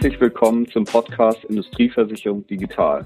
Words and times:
Herzlich 0.00 0.20
willkommen 0.22 0.66
zum 0.66 0.84
Podcast 0.86 1.44
Industrieversicherung 1.44 2.46
Digital. 2.46 3.04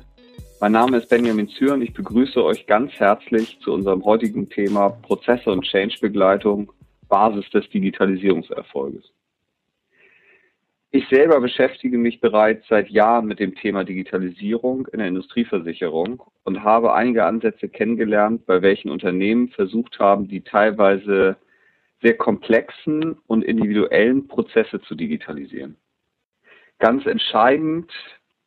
Mein 0.60 0.70
Name 0.70 0.98
ist 0.98 1.08
Benjamin 1.08 1.48
Zür 1.48 1.74
und 1.74 1.82
ich 1.82 1.92
begrüße 1.92 2.40
euch 2.40 2.68
ganz 2.68 2.92
herzlich 2.92 3.58
zu 3.64 3.72
unserem 3.72 4.04
heutigen 4.04 4.48
Thema 4.48 4.90
Prozesse 4.90 5.50
und 5.50 5.64
Change-Begleitung, 5.64 6.70
Basis 7.08 7.50
des 7.50 7.68
Digitalisierungserfolges. 7.70 9.10
Ich 10.92 11.08
selber 11.08 11.40
beschäftige 11.40 11.98
mich 11.98 12.20
bereits 12.20 12.64
seit 12.68 12.88
Jahren 12.90 13.26
mit 13.26 13.40
dem 13.40 13.56
Thema 13.56 13.82
Digitalisierung 13.82 14.86
in 14.92 15.00
der 15.00 15.08
Industrieversicherung 15.08 16.22
und 16.44 16.62
habe 16.62 16.94
einige 16.94 17.24
Ansätze 17.24 17.68
kennengelernt, 17.68 18.46
bei 18.46 18.62
welchen 18.62 18.92
Unternehmen 18.92 19.48
versucht 19.48 19.98
haben, 19.98 20.28
die 20.28 20.42
teilweise 20.42 21.38
sehr 22.02 22.16
komplexen 22.16 23.18
und 23.26 23.42
individuellen 23.42 24.28
Prozesse 24.28 24.80
zu 24.82 24.94
digitalisieren. 24.94 25.76
Ganz 26.78 27.06
entscheidend 27.06 27.90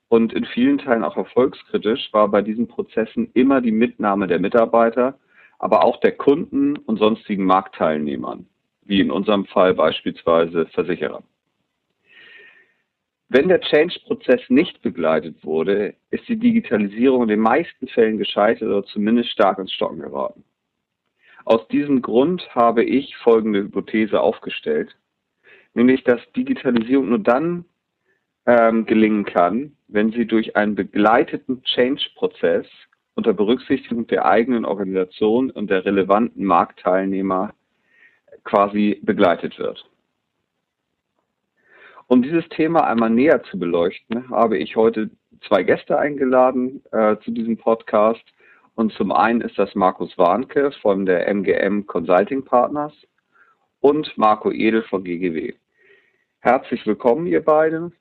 und 0.10 0.34
in 0.34 0.46
vielen 0.46 0.78
Teilen 0.78 1.04
auch 1.04 1.18
erfolgskritisch 1.18 2.12
war 2.14 2.30
bei 2.30 2.42
diesen 2.42 2.68
Prozessen 2.68 3.30
immer 3.34 3.62
die 3.62 3.72
Mitnahme 3.72 4.28
der 4.28 4.40
Mitarbeiter, 4.40 5.18
aber 5.60 5.84
auch 5.84 6.00
der 6.00 6.14
Kunden 6.14 6.78
und 6.78 6.98
sonstigen 6.98 7.46
Marktteilnehmern, 7.46 8.48
wie 8.84 9.02
in 9.02 9.12
unserem 9.12 9.46
Fall 9.46 9.74
beispielsweise 9.74 10.68
Versicherer. 10.68 11.24
Wenn 13.30 13.50
der 13.50 13.60
Change-Prozess 13.60 14.42
nicht 14.48 14.82
begleitet 14.82 15.44
wurde, 15.44 15.96
ist 16.12 16.28
die 16.30 16.38
Digitalisierung 16.38 17.24
in 17.24 17.28
den 17.28 17.42
meisten 17.42 17.88
Fällen 17.90 18.18
gescheitert 18.18 18.70
oder 18.70 18.86
zumindest 18.86 19.32
stark 19.32 19.60
ins 19.60 19.74
Stocken 19.74 20.00
geraten. 20.00 20.46
Aus 21.44 21.68
diesem 21.68 22.02
Grund 22.02 22.48
habe 22.56 22.84
ich 22.84 23.18
folgende 23.18 23.64
Hypothese 23.64 24.22
aufgestellt, 24.22 24.96
nämlich 25.74 26.04
dass 26.06 26.22
Digitalisierung 26.34 27.10
nur 27.10 27.20
dann 27.20 27.66
ähm, 28.48 28.86
gelingen 28.86 29.26
kann, 29.26 29.76
wenn 29.88 30.12
sie 30.12 30.26
durch 30.26 30.56
einen 30.56 30.74
begleiteten 30.74 31.62
Change-Prozess 31.64 32.66
unter 33.14 33.34
Berücksichtigung 33.34 34.08
der 34.08 34.26
eigenen 34.26 34.66
Organisation 34.66 35.52
und 35.52 35.70
der 35.70 35.86
relevanten 35.86 36.46
Marktteilnehmer 36.46 37.54
quasi 38.44 39.00
begleitet 39.04 39.60
wird. 39.60 39.90
Um 42.08 42.22
dieses 42.22 42.48
Thema 42.50 42.88
einmal 42.88 43.10
näher 43.10 43.44
zu 43.44 43.60
beleuchten, 43.60 44.30
habe 44.30 44.58
ich 44.58 44.78
heute 44.78 45.10
zwei 45.46 45.64
Gäste 45.64 46.00
eingeladen 46.00 46.82
äh, 46.92 47.18
zu 47.18 47.32
diesem 47.32 47.58
Podcast. 47.58 48.24
Und 48.76 48.94
zum 48.94 49.12
einen 49.12 49.42
ist 49.42 49.58
das 49.58 49.76
Markus 49.76 50.18
Warnke 50.18 50.72
von 50.82 51.06
der 51.06 51.28
MGM 51.28 51.86
Consulting 51.86 52.46
Partners 52.46 52.94
und 53.82 54.18
Marco 54.18 54.52
Edel 54.52 54.84
von 54.84 55.04
GGW. 55.04 55.54
Herzlich 56.40 56.86
willkommen, 56.86 57.28
ihr 57.28 57.44
beiden. 57.44 57.94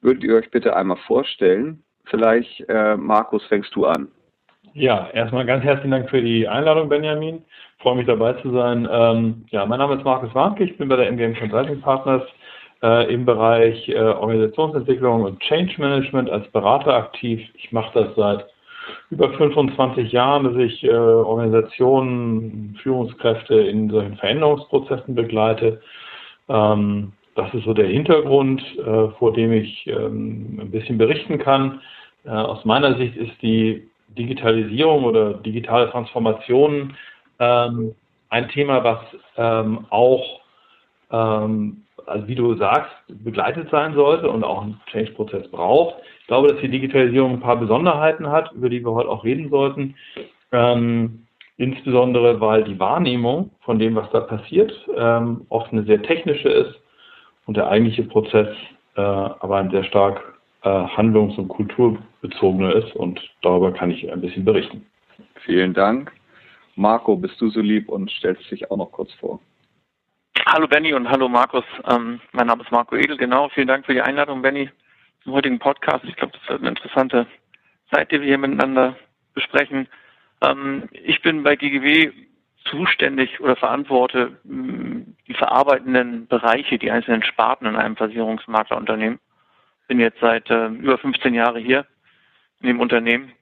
Würdet 0.00 0.24
ihr 0.24 0.36
euch 0.36 0.50
bitte 0.50 0.76
einmal 0.76 0.98
vorstellen? 1.06 1.82
Vielleicht, 2.04 2.68
äh, 2.68 2.96
Markus, 2.96 3.44
fängst 3.46 3.74
du 3.74 3.86
an. 3.86 4.08
Ja, 4.74 5.08
erstmal 5.12 5.46
ganz 5.46 5.62
herzlichen 5.62 5.92
Dank 5.92 6.10
für 6.10 6.20
die 6.20 6.48
Einladung, 6.48 6.88
Benjamin. 6.88 7.44
Ich 7.76 7.82
freue 7.82 7.96
mich 7.96 8.06
dabei 8.06 8.32
zu 8.34 8.50
sein. 8.50 8.88
Ähm, 8.90 9.44
ja, 9.50 9.64
mein 9.66 9.78
Name 9.78 9.94
ist 9.94 10.04
Markus 10.04 10.34
Warnke, 10.34 10.64
ich 10.64 10.76
bin 10.76 10.88
bei 10.88 10.96
der 10.96 11.08
MGM 11.08 11.36
Consulting 11.38 11.80
Partners 11.80 12.22
äh, 12.82 13.12
im 13.12 13.24
Bereich 13.24 13.88
äh, 13.88 13.96
Organisationsentwicklung 13.98 15.22
und 15.22 15.40
Change 15.40 15.74
Management 15.78 16.28
als 16.28 16.46
Berater 16.48 16.92
aktiv. 16.94 17.40
Ich 17.54 17.72
mache 17.72 17.92
das 17.94 18.14
seit 18.16 18.46
über 19.10 19.32
25 19.32 20.12
Jahren, 20.12 20.44
dass 20.44 20.56
ich 20.56 20.82
äh, 20.84 20.90
Organisationen, 20.90 22.76
Führungskräfte 22.82 23.54
in 23.54 23.88
solchen 23.90 24.16
Veränderungsprozessen 24.16 25.14
begleite. 25.14 25.80
Ähm, 26.48 27.12
das 27.34 27.52
ist 27.54 27.64
so 27.64 27.74
der 27.74 27.88
Hintergrund, 27.88 28.62
äh, 28.78 29.08
vor 29.18 29.32
dem 29.32 29.52
ich 29.52 29.86
ähm, 29.86 30.58
ein 30.60 30.70
bisschen 30.70 30.98
berichten 30.98 31.38
kann. 31.38 31.80
Äh, 32.24 32.30
aus 32.30 32.64
meiner 32.64 32.96
Sicht 32.96 33.16
ist 33.16 33.40
die 33.42 33.88
Digitalisierung 34.08 35.04
oder 35.04 35.34
digitale 35.34 35.90
Transformation 35.90 36.94
ähm, 37.40 37.94
ein 38.28 38.48
Thema, 38.48 38.84
was 38.84 39.00
ähm, 39.36 39.86
auch 39.90 40.40
ähm, 41.10 41.84
also 42.06 42.28
wie 42.28 42.34
du 42.34 42.54
sagst, 42.56 42.92
begleitet 43.08 43.70
sein 43.70 43.94
sollte 43.94 44.28
und 44.30 44.44
auch 44.44 44.62
einen 44.62 44.80
Change-Prozess 44.90 45.50
braucht. 45.50 45.96
Ich 46.20 46.26
glaube, 46.26 46.48
dass 46.48 46.60
die 46.60 46.68
Digitalisierung 46.68 47.32
ein 47.32 47.40
paar 47.40 47.56
Besonderheiten 47.56 48.30
hat, 48.30 48.52
über 48.52 48.68
die 48.68 48.84
wir 48.84 48.92
heute 48.92 49.08
auch 49.08 49.24
reden 49.24 49.50
sollten. 49.50 49.94
Ähm, 50.52 51.26
insbesondere, 51.56 52.40
weil 52.40 52.64
die 52.64 52.78
Wahrnehmung 52.78 53.50
von 53.60 53.78
dem, 53.78 53.94
was 53.94 54.10
da 54.10 54.20
passiert, 54.20 54.72
ähm, 54.96 55.46
oft 55.48 55.72
eine 55.72 55.84
sehr 55.84 56.02
technische 56.02 56.48
ist 56.48 56.80
und 57.46 57.56
der 57.56 57.68
eigentliche 57.68 58.04
Prozess 58.04 58.48
äh, 58.96 59.00
aber 59.00 59.56
ein 59.56 59.70
sehr 59.70 59.84
stark 59.84 60.22
äh, 60.62 60.68
handlungs- 60.68 61.36
und 61.36 61.48
kulturbezogener 61.48 62.74
ist 62.74 62.94
und 62.94 63.20
darüber 63.42 63.72
kann 63.72 63.90
ich 63.90 64.10
ein 64.10 64.20
bisschen 64.20 64.44
berichten. 64.44 64.86
Vielen 65.44 65.74
Dank. 65.74 66.12
Marco, 66.76 67.16
bist 67.16 67.40
du 67.40 67.50
so 67.50 67.60
lieb 67.60 67.88
und 67.88 68.10
stellst 68.10 68.50
dich 68.50 68.70
auch 68.70 68.76
noch 68.76 68.90
kurz 68.90 69.12
vor. 69.14 69.40
Hallo 70.46 70.66
Benny 70.66 70.92
und 70.92 71.08
hallo 71.08 71.28
Markus. 71.28 71.64
Ähm, 71.88 72.20
mein 72.32 72.46
Name 72.46 72.62
ist 72.62 72.72
Marco 72.72 72.96
Edel, 72.96 73.16
genau. 73.16 73.48
Vielen 73.50 73.68
Dank 73.68 73.86
für 73.86 73.94
die 73.94 74.02
Einladung, 74.02 74.42
Benny, 74.42 74.70
zum 75.22 75.32
heutigen 75.32 75.58
Podcast. 75.58 76.04
Ich 76.04 76.16
glaube, 76.16 76.32
das 76.38 76.48
wird 76.48 76.60
eine 76.60 76.70
interessante 76.70 77.26
Zeit, 77.92 78.10
die 78.10 78.20
wir 78.20 78.26
hier 78.26 78.38
miteinander 78.38 78.96
besprechen. 79.34 79.88
Ähm, 80.42 80.88
ich 80.92 81.22
bin 81.22 81.42
bei 81.42 81.56
GGW 81.56 82.10
zuständig 82.64 83.40
oder 83.40 83.56
verantworte 83.56 84.38
mm, 84.44 85.02
die 85.26 85.34
verarbeitenden 85.34 86.26
Bereiche, 86.26 86.78
die 86.78 86.90
einzelnen 86.90 87.22
Sparten 87.22 87.66
in 87.66 87.76
einem 87.76 87.96
Versicherungsmaklerunternehmen. 87.96 89.18
Bin 89.88 90.00
jetzt 90.00 90.20
seit 90.20 90.50
äh, 90.50 90.68
über 90.68 90.98
15 90.98 91.34
Jahren 91.34 91.62
hier 91.62 91.86
in 92.60 92.68
dem 92.68 92.80
Unternehmen 92.80 93.32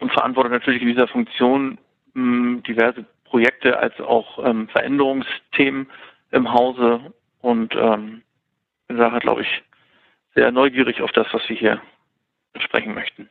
und 0.00 0.12
verantworte 0.12 0.50
natürlich 0.50 0.82
in 0.82 0.88
dieser 0.88 1.08
Funktion 1.08 1.78
mh, 2.14 2.22
mm, 2.22 2.62
diverse 2.64 3.04
Projekte 3.24 3.78
als 3.78 3.98
auch 4.00 4.44
ähm, 4.44 4.68
Veränderungsthemen 4.68 5.90
im 6.30 6.52
Hause 6.52 7.12
und 7.40 7.74
ähm, 7.74 8.22
bin 8.86 8.98
daher, 8.98 9.20
glaube 9.20 9.42
ich, 9.42 9.62
sehr 10.34 10.52
neugierig 10.52 11.00
auf 11.00 11.12
das, 11.12 11.26
was 11.32 11.48
wir 11.48 11.56
hier 11.56 11.82
besprechen 12.52 12.94
möchten. 12.94 13.28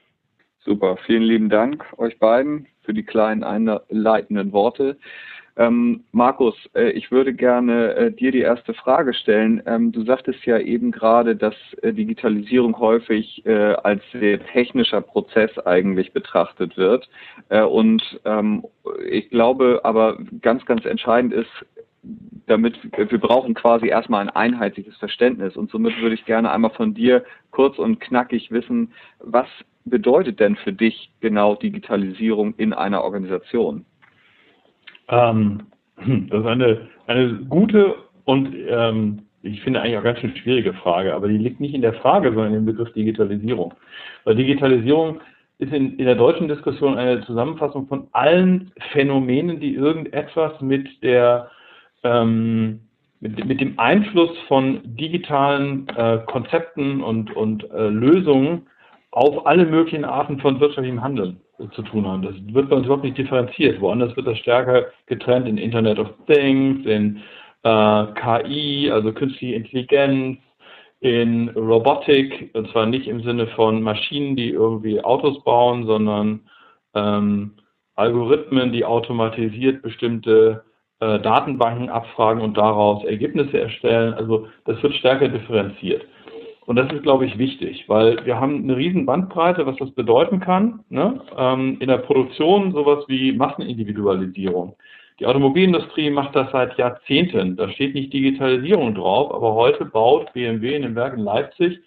Super, 0.65 0.97
vielen 1.05 1.21
lieben 1.21 1.49
Dank 1.49 1.85
euch 1.97 2.17
beiden 2.17 2.65
für 2.81 2.93
die 2.95 3.03
kleinen 3.03 3.43
einleitenden 3.43 4.51
Worte. 4.51 4.97
Ähm, 5.57 6.03
Markus, 6.11 6.55
äh, 6.73 6.89
ich 6.89 7.11
würde 7.11 7.35
gerne 7.35 7.93
äh, 7.93 8.11
dir 8.11 8.31
die 8.31 8.39
erste 8.39 8.73
Frage 8.73 9.13
stellen. 9.13 9.61
Ähm, 9.67 9.91
du 9.91 10.03
sagtest 10.03 10.43
ja 10.45 10.57
eben 10.57 10.91
gerade, 10.91 11.35
dass 11.35 11.53
äh, 11.83 11.93
Digitalisierung 11.93 12.79
häufig 12.79 13.45
äh, 13.45 13.73
als 13.75 14.01
sehr 14.11 14.43
technischer 14.47 15.01
Prozess 15.01 15.55
eigentlich 15.59 16.13
betrachtet 16.13 16.75
wird. 16.77 17.07
Äh, 17.49 17.61
und 17.61 18.01
ähm, 18.25 18.65
ich 19.07 19.29
glaube 19.29 19.81
aber 19.83 20.17
ganz, 20.41 20.65
ganz 20.65 20.83
entscheidend 20.85 21.31
ist, 21.31 21.65
damit 22.47 22.77
wir 22.97 23.19
brauchen 23.19 23.53
quasi 23.53 23.87
erstmal 23.87 24.21
ein 24.21 24.29
einheitliches 24.29 24.97
Verständnis. 24.97 25.55
Und 25.55 25.69
somit 25.69 26.01
würde 26.01 26.15
ich 26.15 26.25
gerne 26.25 26.51
einmal 26.51 26.71
von 26.71 26.95
dir 26.95 27.23
kurz 27.51 27.77
und 27.77 27.99
knackig 28.01 28.49
wissen, 28.51 28.91
was 29.19 29.47
bedeutet 29.85 30.39
denn 30.39 30.55
für 30.57 30.73
dich 30.73 31.11
genau 31.21 31.55
Digitalisierung 31.55 32.55
in 32.57 32.73
einer 32.73 33.03
Organisation? 33.03 33.85
Ähm, 35.07 35.63
das 35.97 36.39
ist 36.39 36.45
eine, 36.45 36.87
eine 37.07 37.33
gute 37.49 37.95
und 38.25 38.53
ähm, 38.67 39.21
ich 39.43 39.61
finde 39.61 39.81
eigentlich 39.81 39.97
auch 39.97 40.03
ganz 40.03 40.19
schön 40.19 40.35
schwierige 40.35 40.73
Frage, 40.73 41.13
aber 41.13 41.27
die 41.27 41.37
liegt 41.37 41.59
nicht 41.59 41.75
in 41.75 41.81
der 41.81 41.93
Frage, 41.93 42.33
sondern 42.33 42.55
im 42.55 42.65
Begriff 42.65 42.91
Digitalisierung. 42.93 43.75
Weil 44.23 44.35
Digitalisierung 44.35 45.21
ist 45.59 45.71
in, 45.71 45.97
in 45.97 46.05
der 46.05 46.15
deutschen 46.15 46.47
Diskussion 46.47 46.97
eine 46.97 47.21
Zusammenfassung 47.25 47.87
von 47.87 48.07
allen 48.11 48.71
Phänomenen, 48.91 49.59
die 49.59 49.75
irgendetwas 49.75 50.59
mit 50.61 51.03
der 51.03 51.51
ähm, 52.03 52.81
mit, 53.19 53.45
mit 53.45 53.61
dem 53.61 53.79
Einfluss 53.79 54.31
von 54.47 54.81
digitalen 54.83 55.87
äh, 55.89 56.19
Konzepten 56.25 57.01
und, 57.01 57.35
und 57.35 57.69
äh, 57.71 57.87
Lösungen 57.87 58.67
auf 59.15 59.47
alle 59.47 59.65
möglichen 59.65 60.03
Arten 60.03 60.39
von 60.39 60.59
wirtschaftlichem 60.59 61.01
Handeln 61.01 61.39
zu 61.73 61.81
tun 61.83 62.05
haben. 62.05 62.21
Das 62.21 62.35
wird 62.53 62.69
bei 62.69 62.75
uns 62.75 62.85
überhaupt 62.85 63.05
nicht 63.05 63.17
differenziert. 63.17 63.79
Woanders 63.79 64.13
wird 64.17 64.27
das 64.27 64.37
stärker 64.37 64.87
getrennt 65.05 65.47
in 65.47 65.57
Internet 65.57 65.99
of 65.99 66.09
Things, 66.27 66.85
in 66.85 67.21
äh, 67.63 68.05
KI, 68.13 68.91
also 68.91 69.13
künstliche 69.13 69.55
Intelligenz, 69.55 70.39
in 70.99 71.47
Robotik, 71.49 72.49
und 72.53 72.69
zwar 72.71 72.87
nicht 72.87 73.07
im 73.07 73.23
Sinne 73.23 73.47
von 73.47 73.81
Maschinen, 73.81 74.35
die 74.35 74.49
irgendwie 74.49 75.01
Autos 75.01 75.41
bauen, 75.45 75.85
sondern 75.85 76.41
ähm, 76.93 77.53
Algorithmen, 77.95 78.73
die 78.73 78.83
automatisiert 78.83 79.81
bestimmte 79.81 80.65
äh, 80.99 81.19
Datenbanken 81.21 81.89
abfragen 81.89 82.41
und 82.41 82.57
daraus 82.57 83.05
Ergebnisse 83.05 83.61
erstellen. 83.61 84.13
Also 84.13 84.47
das 84.65 84.83
wird 84.83 84.93
stärker 84.95 85.29
differenziert. 85.29 86.05
Und 86.65 86.77
das 86.77 86.91
ist, 86.91 87.03
glaube 87.03 87.25
ich, 87.25 87.37
wichtig, 87.37 87.87
weil 87.87 88.25
wir 88.25 88.39
haben 88.39 88.63
eine 88.63 88.75
riesen 88.75 89.05
Bandbreite, 89.05 89.65
was 89.65 89.75
das 89.77 89.91
bedeuten 89.91 90.39
kann. 90.39 90.83
Ne? 90.89 91.21
Ähm, 91.37 91.77
in 91.79 91.87
der 91.87 91.99
Produktion 91.99 92.71
sowas 92.71 93.05
wie 93.07 93.33
Massenindividualisierung. 93.33 94.75
Die 95.19 95.27
Automobilindustrie 95.27 96.09
macht 96.09 96.35
das 96.35 96.51
seit 96.51 96.77
Jahrzehnten. 96.77 97.55
Da 97.55 97.69
steht 97.69 97.93
nicht 97.93 98.11
Digitalisierung 98.11 98.95
drauf, 98.95 99.33
aber 99.33 99.53
heute 99.53 99.85
baut 99.85 100.33
BMW 100.33 100.75
in 100.75 100.81
dem 100.81 100.95
Werk 100.95 101.13
in 101.13 101.23
Leipzig 101.23 101.79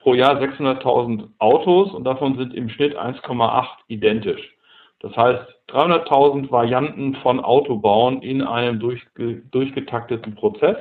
pro 0.00 0.14
Jahr 0.14 0.38
600.000 0.38 1.28
Autos 1.38 1.94
und 1.94 2.04
davon 2.04 2.36
sind 2.36 2.52
im 2.54 2.68
Schnitt 2.68 2.94
1,8 2.96 3.66
identisch. 3.88 4.54
Das 5.00 5.16
heißt, 5.16 5.42
300.000 5.68 6.50
Varianten 6.50 7.14
von 7.16 7.40
Autobauen 7.40 8.20
in 8.20 8.42
einem 8.42 8.80
durchge 8.80 9.42
durchgetakteten 9.50 10.34
Prozess, 10.34 10.76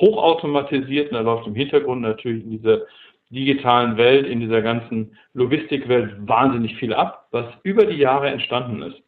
hochautomatisiert, 0.00 1.10
und 1.10 1.14
da 1.14 1.20
läuft 1.20 1.46
im 1.46 1.54
Hintergrund 1.54 2.02
natürlich 2.02 2.44
in 2.44 2.50
dieser 2.50 2.82
digitalen 3.30 3.96
Welt, 3.96 4.26
in 4.26 4.40
dieser 4.40 4.62
ganzen 4.62 5.16
Logistikwelt 5.34 6.14
wahnsinnig 6.28 6.76
viel 6.76 6.94
ab, 6.94 7.26
was 7.32 7.46
über 7.64 7.84
die 7.84 7.96
Jahre 7.96 8.28
entstanden 8.28 8.82
ist. 8.82 9.02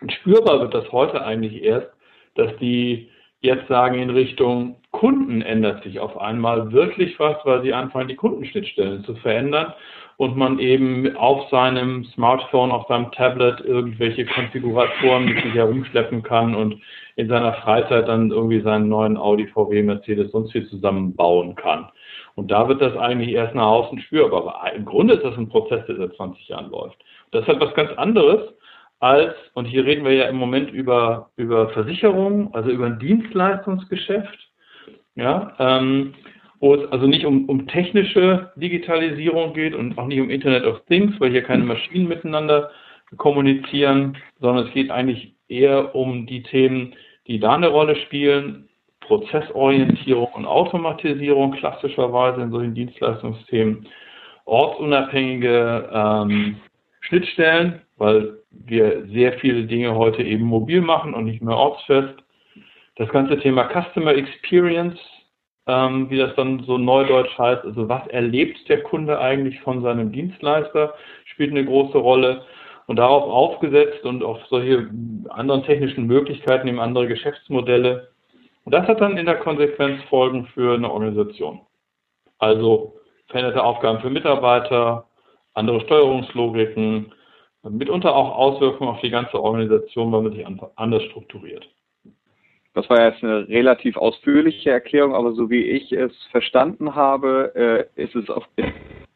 Und 0.00 0.12
spürbar 0.12 0.60
wird 0.60 0.74
das 0.74 0.90
heute 0.92 1.24
eigentlich 1.24 1.62
erst, 1.62 1.88
dass 2.34 2.54
die 2.58 3.08
jetzt 3.40 3.68
sagen 3.68 3.98
in 3.98 4.10
Richtung 4.10 4.76
Kunden 4.92 5.42
ändert 5.42 5.82
sich 5.82 5.98
auf 5.98 6.20
einmal 6.20 6.70
wirklich 6.72 7.18
was, 7.18 7.36
weil 7.44 7.62
sie 7.62 7.72
anfangen, 7.72 8.08
die 8.08 8.14
Kundenschnittstellen 8.14 9.04
zu 9.04 9.14
verändern 9.16 9.72
und 10.18 10.36
man 10.36 10.58
eben 10.58 11.16
auf 11.16 11.48
seinem 11.50 12.04
Smartphone, 12.04 12.70
auf 12.70 12.86
seinem 12.86 13.10
Tablet 13.10 13.60
irgendwelche 13.60 14.26
Konfiguratoren 14.26 15.24
mit 15.24 15.42
sich 15.42 15.54
herumschleppen 15.54 16.22
kann 16.22 16.54
und 16.54 16.80
in 17.16 17.28
seiner 17.28 17.54
Freizeit 17.54 18.06
dann 18.06 18.30
irgendwie 18.30 18.60
seinen 18.60 18.88
neuen 18.88 19.16
Audi, 19.16 19.46
VW, 19.48 19.82
Mercedes, 19.82 20.30
sonst 20.30 20.52
viel 20.52 20.68
zusammenbauen 20.68 21.54
kann. 21.56 21.88
Und 22.34 22.50
da 22.50 22.68
wird 22.68 22.80
das 22.80 22.96
eigentlich 22.96 23.30
erst 23.30 23.54
nach 23.54 23.66
außen 23.66 23.98
spürbar. 24.00 24.60
Aber 24.60 24.72
im 24.72 24.84
Grunde 24.84 25.14
ist 25.14 25.24
das 25.24 25.36
ein 25.36 25.48
Prozess, 25.48 25.84
der 25.86 25.96
seit 25.96 26.14
20 26.14 26.48
Jahren 26.48 26.70
läuft. 26.70 27.02
Das 27.32 27.42
ist 27.42 27.48
halt 27.48 27.60
was 27.60 27.74
ganz 27.74 27.90
anderes 27.98 28.52
als, 29.00 29.34
und 29.54 29.64
hier 29.64 29.84
reden 29.84 30.04
wir 30.04 30.12
ja 30.12 30.26
im 30.26 30.36
Moment 30.36 30.70
über, 30.70 31.30
über 31.36 31.70
Versicherungen, 31.70 32.54
also 32.54 32.70
über 32.70 32.86
ein 32.86 33.00
Dienstleistungsgeschäft, 33.00 34.51
ja, 35.14 35.54
ähm, 35.58 36.14
wo 36.60 36.74
es 36.74 36.90
also 36.92 37.06
nicht 37.06 37.26
um, 37.26 37.48
um 37.48 37.66
technische 37.66 38.52
Digitalisierung 38.56 39.52
geht 39.52 39.74
und 39.74 39.98
auch 39.98 40.06
nicht 40.06 40.20
um 40.20 40.30
Internet 40.30 40.64
of 40.64 40.84
Things, 40.86 41.18
weil 41.18 41.30
hier 41.30 41.42
keine 41.42 41.64
Maschinen 41.64 42.08
miteinander 42.08 42.70
kommunizieren, 43.16 44.16
sondern 44.40 44.66
es 44.66 44.72
geht 44.72 44.90
eigentlich 44.90 45.34
eher 45.48 45.94
um 45.94 46.26
die 46.26 46.42
Themen, 46.42 46.94
die 47.26 47.40
da 47.40 47.54
eine 47.54 47.68
Rolle 47.68 47.96
spielen, 47.96 48.68
Prozessorientierung 49.00 50.32
und 50.32 50.46
Automatisierung 50.46 51.52
klassischerweise 51.52 52.42
in 52.42 52.50
solchen 52.50 52.74
Dienstleistungsthemen, 52.74 53.86
ortsunabhängige 54.44 55.90
ähm, 55.92 56.56
Schnittstellen, 57.00 57.82
weil 57.96 58.38
wir 58.50 59.06
sehr 59.06 59.34
viele 59.34 59.64
Dinge 59.64 59.94
heute 59.94 60.22
eben 60.22 60.44
mobil 60.44 60.80
machen 60.80 61.14
und 61.14 61.24
nicht 61.24 61.42
mehr 61.42 61.56
ortsfest. 61.56 62.21
Das 62.96 63.08
ganze 63.08 63.38
Thema 63.38 63.68
Customer 63.68 64.14
Experience, 64.14 64.98
ähm, 65.66 66.10
wie 66.10 66.18
das 66.18 66.34
dann 66.36 66.62
so 66.64 66.76
neudeutsch 66.76 67.36
heißt, 67.38 67.64
also 67.64 67.88
was 67.88 68.06
erlebt 68.08 68.68
der 68.68 68.82
Kunde 68.82 69.18
eigentlich 69.18 69.60
von 69.60 69.82
seinem 69.82 70.12
Dienstleister, 70.12 70.94
spielt 71.24 71.50
eine 71.52 71.64
große 71.64 71.98
Rolle. 71.98 72.44
Und 72.88 72.96
darauf 72.96 73.22
aufgesetzt 73.22 74.04
und 74.04 74.24
auf 74.24 74.38
solche 74.50 74.90
anderen 75.28 75.62
technischen 75.62 76.06
Möglichkeiten, 76.06 76.66
eben 76.66 76.80
andere 76.80 77.06
Geschäftsmodelle. 77.06 78.08
Und 78.64 78.74
das 78.74 78.86
hat 78.88 79.00
dann 79.00 79.16
in 79.16 79.24
der 79.24 79.36
Konsequenz 79.36 80.02
Folgen 80.10 80.46
für 80.46 80.74
eine 80.74 80.90
Organisation. 80.90 81.60
Also 82.38 82.96
veränderte 83.28 83.62
Aufgaben 83.62 84.00
für 84.00 84.10
Mitarbeiter, 84.10 85.06
andere 85.54 85.80
Steuerungslogiken, 85.82 87.14
mitunter 87.62 88.14
auch 88.14 88.36
Auswirkungen 88.36 88.90
auf 88.90 89.00
die 89.00 89.10
ganze 89.10 89.40
Organisation, 89.40 90.10
weil 90.12 90.22
man 90.22 90.32
sich 90.32 90.44
anders 90.76 91.02
strukturiert. 91.04 91.66
Das 92.74 92.88
war 92.88 93.04
jetzt 93.04 93.22
eine 93.22 93.48
relativ 93.48 93.96
ausführliche 93.96 94.70
Erklärung, 94.70 95.14
aber 95.14 95.32
so 95.32 95.50
wie 95.50 95.62
ich 95.62 95.92
es 95.92 96.12
verstanden 96.30 96.94
habe, 96.94 97.88
äh, 97.96 98.02
ist 98.02 98.14
es 98.14 98.30
auf 98.30 98.48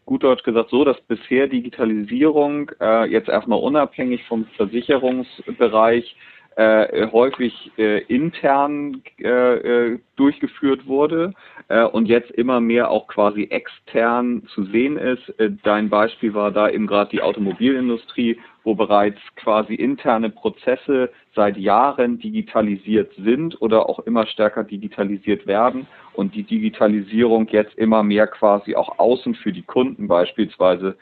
gut 0.05 0.23
Deutsch 0.23 0.45
gesagt 0.45 0.71
so, 0.71 0.85
dass 0.85 1.01
bisher 1.03 1.49
Digitalisierung 1.49 2.71
äh, 2.81 3.11
jetzt 3.11 3.29
erstmal 3.29 3.59
unabhängig 3.59 4.25
vom 4.25 4.45
Versicherungsbereich 4.57 6.17
äh, 6.57 7.09
häufig 7.13 7.71
äh, 7.77 8.03
intern 8.05 9.03
äh, 9.19 9.29
äh, 9.29 9.99
durchgeführt 10.17 10.87
wurde 10.87 11.35
äh, 11.69 11.85
und 11.85 12.07
jetzt 12.07 12.31
immer 12.31 12.61
mehr 12.61 12.91
auch 12.91 13.09
quasi 13.09 13.45
extern 13.51 14.43
zu 14.55 14.65
sehen 14.65 14.97
ist. 14.97 15.29
Äh, 15.39 15.51
dein 15.63 15.91
Beispiel 15.91 16.33
war 16.33 16.51
da 16.51 16.71
eben 16.71 16.87
gerade 16.87 17.11
die 17.11 17.21
Automobilindustrie, 17.21 18.39
wo 18.65 18.75
bereits 18.75 19.19
quasi 19.37 19.75
interne 19.75 20.31
Prozesse 20.31 21.11
seit 21.35 21.59
Jahren 21.59 22.19
digitalisiert 22.19 23.13
sind 23.19 23.61
oder 23.61 23.87
auch 23.87 23.99
immer 24.01 24.27
stärker 24.27 24.65
digitalisiert 24.65 25.47
werden 25.47 25.87
und 26.15 26.35
die 26.35 26.43
Digitalisierung 26.43 27.49
jetzt 27.49 27.77
immer 27.77 28.03
mehr 28.03 28.27
quasi 28.27 28.75
auch 28.75 28.99
außen 28.99 29.35
für 29.35 29.53
die 29.53 29.63
Kunden 29.63 30.09
beispielsweise 30.09 30.97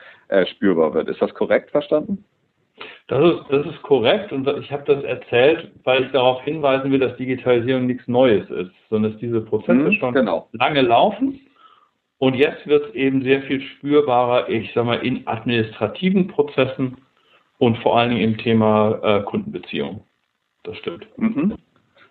spürbar 0.51 0.93
wird. 0.95 1.09
Ist 1.09 1.23
das 1.23 1.33
korrekt 1.33 1.71
verstanden? 1.71 2.25
Das 3.09 3.23
ist, 3.23 3.43
das 3.51 3.67
ist 3.67 3.83
korrekt 3.83 4.33
und 4.33 4.47
ich 4.47 4.73
habe 4.73 4.85
das 4.87 5.05
erzählt, 5.05 5.71
weil 5.85 6.05
ich 6.05 6.13
darauf 6.13 6.43
hinweisen 6.43 6.91
will, 6.91 6.99
dass 6.99 7.17
Digitalisierung 7.17 7.87
nichts 7.87 8.09
Neues 8.09 8.49
ist, 8.51 8.71
sondern 8.89 9.13
dass 9.13 9.21
diese 9.21 9.41
Prozesse 9.41 9.75
mhm, 9.75 9.93
schon 9.93 10.15
genau. 10.15 10.49
lange 10.53 10.81
laufen 10.83 11.41
und 12.19 12.35
jetzt 12.35 12.67
wird 12.67 12.89
es 12.89 12.95
eben 12.95 13.23
sehr 13.23 13.43
viel 13.43 13.61
spürbarer, 13.61 14.49
ich 14.49 14.73
sage 14.73 14.87
mal, 14.87 15.05
in 15.07 15.27
administrativen 15.27 16.29
Prozessen 16.29 16.97
und 17.59 17.77
vor 17.79 17.99
allen 17.99 18.11
Dingen 18.11 18.33
im 18.33 18.39
Thema 18.39 18.99
äh, 19.03 19.23
Kundenbeziehung. 19.25 20.05
Das 20.63 20.77
stimmt. 20.79 21.07
Mhm. 21.19 21.57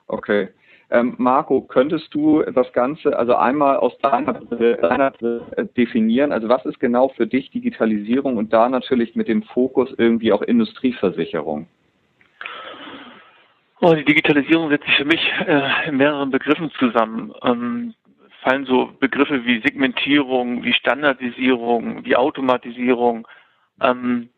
Okay. 0.08 0.50
Ähm, 0.94 1.16
Marco, 1.18 1.62
könntest 1.62 2.14
du 2.14 2.44
das 2.44 2.72
Ganze 2.72 3.18
also 3.18 3.36
einmal 3.36 3.78
aus 3.78 3.98
deiner, 3.98 4.34
deiner 4.34 5.12
äh, 5.24 5.66
definieren? 5.76 6.32
Also 6.32 6.50
was 6.50 6.64
ist 6.66 6.80
genau 6.80 7.10
für 7.10 7.26
dich 7.26 7.50
Digitalisierung 7.50 8.38
und 8.38 8.54
da 8.54 8.70
natürlich 8.70 9.16
mit 9.16 9.28
dem 9.28 9.42
Fokus 9.42 9.92
irgendwie 9.98 10.32
auch 10.32 10.44
Industrieversicherung? 10.44 11.66
Oh, 13.82 13.96
die 13.96 14.06
Digitalisierung 14.06 14.70
setzt 14.70 14.86
sich 14.86 14.96
für 14.98 15.06
mich 15.06 15.34
äh, 15.48 15.90
in 15.90 15.98
mehreren 15.98 16.30
Begriffen 16.30 16.70
zusammen. 16.78 17.34
Ähm, 17.44 17.96
fallen 18.44 18.66
so 18.66 18.92
Begriffe 19.00 19.44
wie 19.46 19.62
Segmentierung, 19.62 20.64
wie 20.64 20.74
Standardisierung, 20.74 22.06
wie 22.06 22.16
Automatisierung. 22.16 23.28
Ähm, 23.82 24.30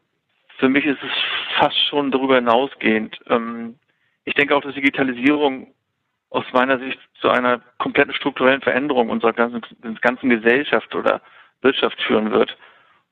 für 0.58 0.70
mich 0.70 0.86
ist 0.86 1.04
es 1.04 1.12
fast 1.60 1.78
schon 1.90 2.12
darüber 2.12 2.36
hinausgehend. 2.36 3.20
Ähm, 3.28 3.76
ich 4.24 4.34
denke 4.36 4.56
auch, 4.56 4.62
dass 4.62 4.74
Digitalisierung 4.74 5.75
aus 6.36 6.46
meiner 6.52 6.78
Sicht 6.80 7.00
zu 7.22 7.30
einer 7.30 7.62
kompletten 7.78 8.14
strukturellen 8.14 8.62
Veränderung 8.62 9.10
unserer 9.10 9.34
ganzen, 9.34 9.62
ganzen 10.02 10.30
Gesellschaft 10.30 10.94
oder 10.94 11.22
Wirtschaft 11.62 12.02
führen 12.02 12.32
wird. 12.32 12.56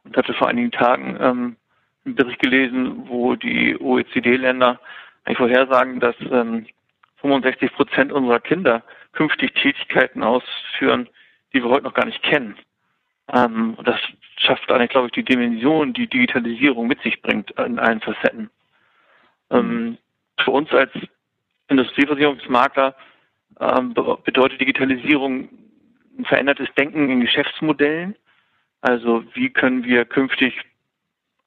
Und 0.04 0.18
hatte 0.18 0.34
vor 0.34 0.50
einigen 0.50 0.72
Tagen 0.72 1.18
ähm, 1.20 1.56
einen 2.06 2.16
Bericht 2.16 2.40
gelesen, 2.40 3.08
wo 3.08 3.36
die 3.36 3.80
OECD-Länder 3.80 4.80
eigentlich 5.24 5.38
vorhersagen, 5.38 6.02
dass 6.02 6.16
ähm, 6.30 6.68
65 7.22 7.74
Prozent 7.74 8.12
unserer 8.12 8.42
Kinder 8.42 8.84
künftig 9.14 9.54
Tätigkeiten 9.56 10.22
ausführen, 10.22 11.08
die 11.54 11.64
wir 11.64 11.70
heute 11.70 11.86
noch 11.86 11.94
gar 11.94 12.06
nicht 12.06 12.22
kennen. 12.24 12.58
Ähm, 13.32 13.78
das 13.86 14.00
schafft 14.36 14.70
eigentlich, 14.70 14.90
glaube 14.90 15.08
ich, 15.08 15.14
die 15.14 15.24
Dimension, 15.24 15.94
die 15.94 16.08
Digitalisierung 16.08 16.88
mit 16.88 17.02
sich 17.02 17.22
bringt 17.22 17.52
in 17.52 17.80
allen 17.80 18.02
Facetten. 18.02 18.50
Ähm, 19.50 19.98
für 20.44 20.52
uns 20.52 20.70
als 20.72 20.92
Industrieversicherungsmakler 21.70 22.96
ähm, 23.60 23.94
bedeutet 24.24 24.62
Digitalisierung 24.62 25.50
ein 26.18 26.26
verändertes 26.26 26.68
Denken 26.78 27.10
in 27.10 27.22
Geschäftsmodellen. 27.22 28.16
Also 28.82 29.24
wie 29.34 29.50
können 29.50 29.84
wir 29.84 30.06
künftig 30.06 30.54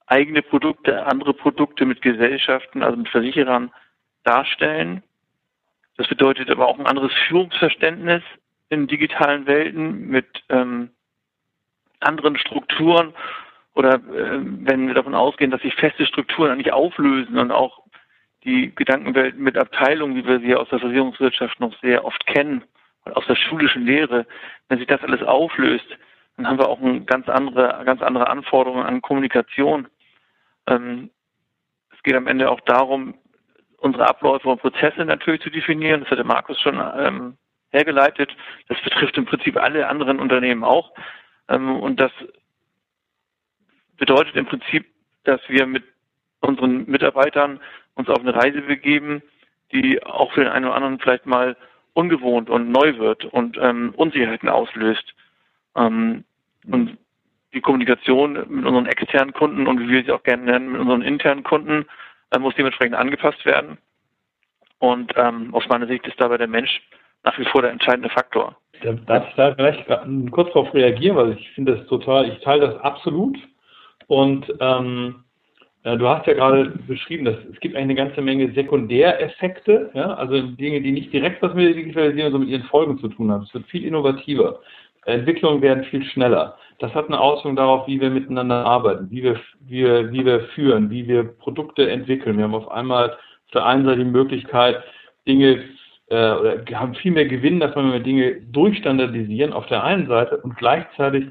eigene 0.07 0.43
Produkte, 0.43 1.05
andere 1.07 1.35
Produkte 1.35 1.85
mit 1.85 2.01
Gesellschaften, 2.03 2.83
also 2.83 2.97
mit 2.97 3.09
Versicherern 3.09 3.73
darstellen. 4.25 5.03
Das 5.97 6.09
bedeutet 6.09 6.51
aber 6.51 6.67
auch 6.69 6.79
ein 6.79 6.87
anderes 6.87 7.13
Führungsverständnis 7.27 8.23
in 8.69 8.87
digitalen 8.87 9.47
Welten 9.47 10.09
mit 10.09 10.27
ähm, 10.49 10.91
anderen 12.01 12.37
Strukturen 12.39 13.15
oder 13.75 13.95
äh, 13.95 14.41
wenn 14.41 14.87
wir 14.87 14.95
davon 14.95 15.15
ausgehen, 15.15 15.51
dass 15.51 15.63
sich 15.63 15.75
feste 15.75 16.07
Strukturen 16.07 16.51
eigentlich 16.51 16.73
auflösen 16.73 17.39
und 17.39 17.53
auch 17.53 17.83
die 18.47 18.75
Gedankenwelt 18.75 19.37
mit 19.39 19.59
Abteilungen, 19.59 20.17
wie 20.17 20.27
wir 20.27 20.41
sie 20.41 20.55
aus 20.55 20.69
der 20.69 20.79
Versicherungswirtschaft 20.79 21.61
noch 21.61 21.79
sehr 21.81 22.05
oft 22.05 22.25
kennen, 22.27 22.65
aus 23.05 23.27
der 23.27 23.37
schulischen 23.37 23.85
Lehre, 23.85 24.27
wenn 24.69 24.79
sich 24.79 24.87
das 24.87 25.03
alles 25.03 25.23
auflöst, 25.23 25.87
dann 26.37 26.47
haben 26.47 26.59
wir 26.59 26.69
auch 26.69 26.81
eine 26.81 27.01
ganz 27.03 27.29
andere, 27.29 27.83
ganz 27.85 28.03
andere 28.03 28.29
Anforderungen 28.29 28.87
an 28.87 29.03
Kommunikation. 29.03 29.89
Ähm, 30.67 31.11
es 31.95 32.03
geht 32.03 32.15
am 32.15 32.27
Ende 32.27 32.51
auch 32.51 32.61
darum, 32.61 33.15
unsere 33.79 34.09
Abläufe 34.09 34.49
und 34.49 34.61
Prozesse 34.61 35.05
natürlich 35.05 35.43
zu 35.43 35.51
definieren. 35.51 36.01
Das 36.03 36.11
hat 36.11 36.19
der 36.19 36.27
Markus 36.27 36.61
schon 36.61 36.81
ähm, 36.97 37.37
hergeleitet. 37.71 38.37
Das 38.69 38.81
betrifft 38.83 39.17
im 39.17 39.27
Prinzip 39.27 39.57
alle 39.57 39.89
anderen 39.89 40.21
Unternehmen 40.21 40.65
auch. 40.65 40.93
Ähm, 41.49 41.81
und 41.81 41.99
das 42.01 42.13
bedeutet 43.97 44.37
im 44.37 44.47
Prinzip, 44.47 44.87
dass 45.25 45.41
wir 45.49 45.67
mit 45.67 45.85
unseren 46.41 46.85
Mitarbeitern 46.87 47.61
uns 47.97 48.09
auf 48.09 48.21
eine 48.21 48.35
Reise 48.35 48.63
begeben, 48.63 49.23
die 49.73 50.03
auch 50.03 50.33
für 50.33 50.45
den 50.45 50.53
einen 50.53 50.67
oder 50.67 50.75
anderen 50.77 50.99
vielleicht 51.01 51.27
mal 51.27 51.57
ungewohnt 51.95 52.49
und 52.49 52.71
neu 52.71 52.99
wird 52.99 53.25
und 53.25 53.59
ähm, 53.61 53.93
Unsicherheiten 53.97 54.49
auslöst. 54.49 55.15
Ähm, 55.75 56.25
und 56.71 56.97
die 57.53 57.61
Kommunikation 57.61 58.35
mit 58.49 58.67
unseren 58.67 58.87
externen 58.87 59.33
Kunden 59.33 59.67
und 59.67 59.81
wie 59.81 59.89
wir 59.89 60.05
sie 60.05 60.13
auch 60.13 60.23
gerne 60.23 60.45
nennen, 60.45 60.73
mit 60.73 60.81
unseren 60.81 61.03
internen 61.03 61.43
Kunden, 61.43 61.87
äh, 62.31 62.39
muss 62.39 62.55
dementsprechend 62.55 62.95
angepasst 62.95 63.45
werden. 63.45 63.79
Und 64.79 65.13
ähm, 65.17 65.55
aus 65.55 65.67
meiner 65.69 65.87
Sicht 65.87 66.07
ist 66.07 66.21
dabei 66.21 66.37
der 66.37 66.49
Mensch 66.49 66.83
nach 67.25 67.39
wie 67.39 67.47
vor 67.47 67.63
der 67.63 67.71
entscheidende 67.71 68.11
Faktor. 68.11 68.57
Darf 69.07 69.29
ich 69.29 69.35
da 69.37 69.55
vielleicht 69.55 69.87
kurz 70.31 70.49
darauf 70.53 70.75
reagieren, 70.75 71.17
weil 71.17 71.33
ich 71.33 71.51
finde 71.53 71.77
das 71.77 71.87
total, 71.87 72.29
ich 72.29 72.39
teile 72.41 72.69
das 72.69 72.77
absolut. 72.83 73.39
Und 74.07 74.53
ähm, 74.61 75.25
ja, 75.87 75.95
du 75.95 76.09
hast 76.09 76.27
ja 76.27 76.35
gerade 76.35 76.73
beschrieben, 76.89 77.25
dass 77.25 77.37
es 77.53 77.61
gibt 77.61 77.77
eine 77.77 77.95
ganze 77.95 78.21
Menge 78.21 78.51
Sekundäreffekte, 78.53 79.93
ja, 79.95 80.15
also 80.15 80.43
Dinge, 80.43 80.81
die 80.81 80.91
nicht 80.91 81.13
direkt 81.13 81.41
was 81.43 81.55
mit 81.55 81.69
der 81.69 81.75
Digitalisierung, 81.75 82.33
sondern 82.33 82.51
mit 82.51 82.59
ihren 82.59 82.69
Folgen 82.69 82.99
zu 82.99 83.07
tun 83.07 83.31
haben. 83.31 83.45
Es 83.45 83.55
wird 83.55 83.67
viel 83.67 83.85
innovativer. 83.85 84.59
Entwicklungen 85.05 85.63
werden 85.63 85.85
viel 85.85 86.03
schneller. 86.03 86.57
Das 86.81 86.93
hat 86.93 87.07
eine 87.07 87.21
Auswirkung 87.21 87.55
darauf, 87.55 87.87
wie 87.87 88.01
wir 88.01 88.11
miteinander 88.11 88.67
arbeiten, 88.67 89.09
wie 89.13 89.23
wir, 89.23 89.41
wie 89.61 89.85
wir, 89.85 90.11
wie 90.11 90.25
wir 90.25 90.41
führen, 90.57 90.91
wie 90.91 91.07
wir 91.07 91.23
Produkte 91.23 91.89
entwickeln. 91.89 92.37
Wir 92.37 92.45
haben 92.45 92.55
auf 92.57 92.69
einmal 92.69 93.11
auf 93.13 93.51
der 93.55 93.65
einen 93.65 93.85
Seite 93.85 94.01
die 94.01 94.11
Möglichkeit, 94.11 94.83
Dinge 95.29 95.63
äh, 96.09 96.33
oder 96.33 96.65
haben 96.75 96.97
viel 96.97 97.13
mehr 97.13 97.27
Gewinn, 97.27 97.61
dass 97.61 97.77
wir 97.77 98.01
Dinge 98.01 98.41
durchstandardisieren 98.51 99.53
auf 99.53 99.67
der 99.67 99.85
einen 99.85 100.09
Seite 100.09 100.39
und 100.39 100.57
gleichzeitig 100.57 101.27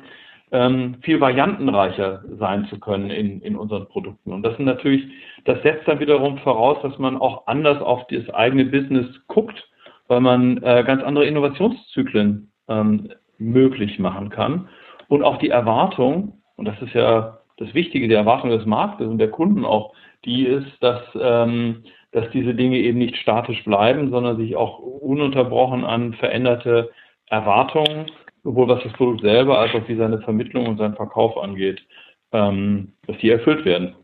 ähm, 0.55 0.95
viel 1.01 1.19
variantenreicher 1.19 2.23
sein 2.39 2.65
zu 2.69 2.79
können 2.79 3.09
in, 3.09 3.41
in 3.41 3.57
unseren 3.57 3.87
Produkten. 3.87 4.31
Und 4.31 4.43
das 4.43 4.55
sind 4.55 4.65
natürlich, 4.65 5.03
das 5.43 5.61
setzt 5.63 5.85
dann 5.85 5.99
wiederum 5.99 6.37
voraus, 6.37 6.77
dass 6.81 6.97
man 6.97 7.17
auch 7.17 7.45
anders 7.47 7.81
auf 7.81 8.07
das 8.07 8.29
eigene 8.29 8.63
Business 8.65 9.05
guckt, 9.27 9.67
weil 10.07 10.21
man 10.21 10.63
äh, 10.63 10.83
ganz 10.87 11.03
andere 11.03 11.25
Innovationszyklen 11.25 12.49
ähm, 12.69 13.09
möglich 13.37 13.99
machen 13.99 14.29
kann. 14.29 14.69
Und 15.09 15.23
auch 15.23 15.39
die 15.39 15.49
Erwartung, 15.49 16.41
und 16.55 16.65
das 16.65 16.81
ist 16.81 16.93
ja 16.93 17.39
das 17.57 17.73
Wichtige, 17.73 18.07
die 18.07 18.13
Erwartung 18.13 18.49
des 18.49 18.65
Marktes 18.65 19.07
und 19.07 19.17
der 19.17 19.31
Kunden 19.31 19.65
auch, 19.65 19.93
die 20.23 20.45
ist, 20.45 20.71
dass, 20.79 21.01
ähm, 21.19 21.83
dass 22.13 22.29
diese 22.31 22.55
Dinge 22.55 22.77
eben 22.77 22.99
nicht 22.99 23.17
statisch 23.17 23.61
bleiben, 23.65 24.09
sondern 24.09 24.37
sich 24.37 24.55
auch 24.55 24.79
ununterbrochen 24.79 25.83
an 25.83 26.13
veränderte 26.13 26.91
Erwartungen 27.27 28.05
sowohl 28.45 28.67
was 28.69 28.83
das 28.83 28.93
Produkt 28.93 29.21
selber 29.21 29.59
als 29.59 29.73
auch 29.73 29.85
wie 29.89 29.97
seine 29.97 30.21
Vermittlung 30.21 30.67
und 30.67 30.77
sein 30.77 30.95
Verkauf 30.95 31.35
angeht, 31.37 31.83
ähm, 32.31 32.93
dass 33.07 33.17
die 33.17 33.31
erfüllt 33.31 33.65
werden. 33.65 33.95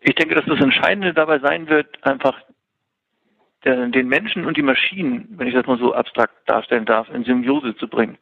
Ich 0.00 0.14
denke, 0.14 0.34
dass 0.34 0.46
das 0.46 0.60
Entscheidende 0.60 1.12
dabei 1.12 1.38
sein 1.38 1.68
wird, 1.68 1.86
einfach 2.04 2.34
den 3.64 4.08
Menschen 4.08 4.46
und 4.46 4.56
die 4.56 4.62
Maschinen, 4.62 5.34
wenn 5.36 5.48
ich 5.48 5.54
das 5.54 5.66
mal 5.66 5.78
so 5.78 5.92
abstrakt 5.92 6.32
darstellen 6.46 6.84
darf, 6.84 7.10
in 7.10 7.24
Symbiose 7.24 7.76
zu 7.76 7.88
bringen. 7.88 8.16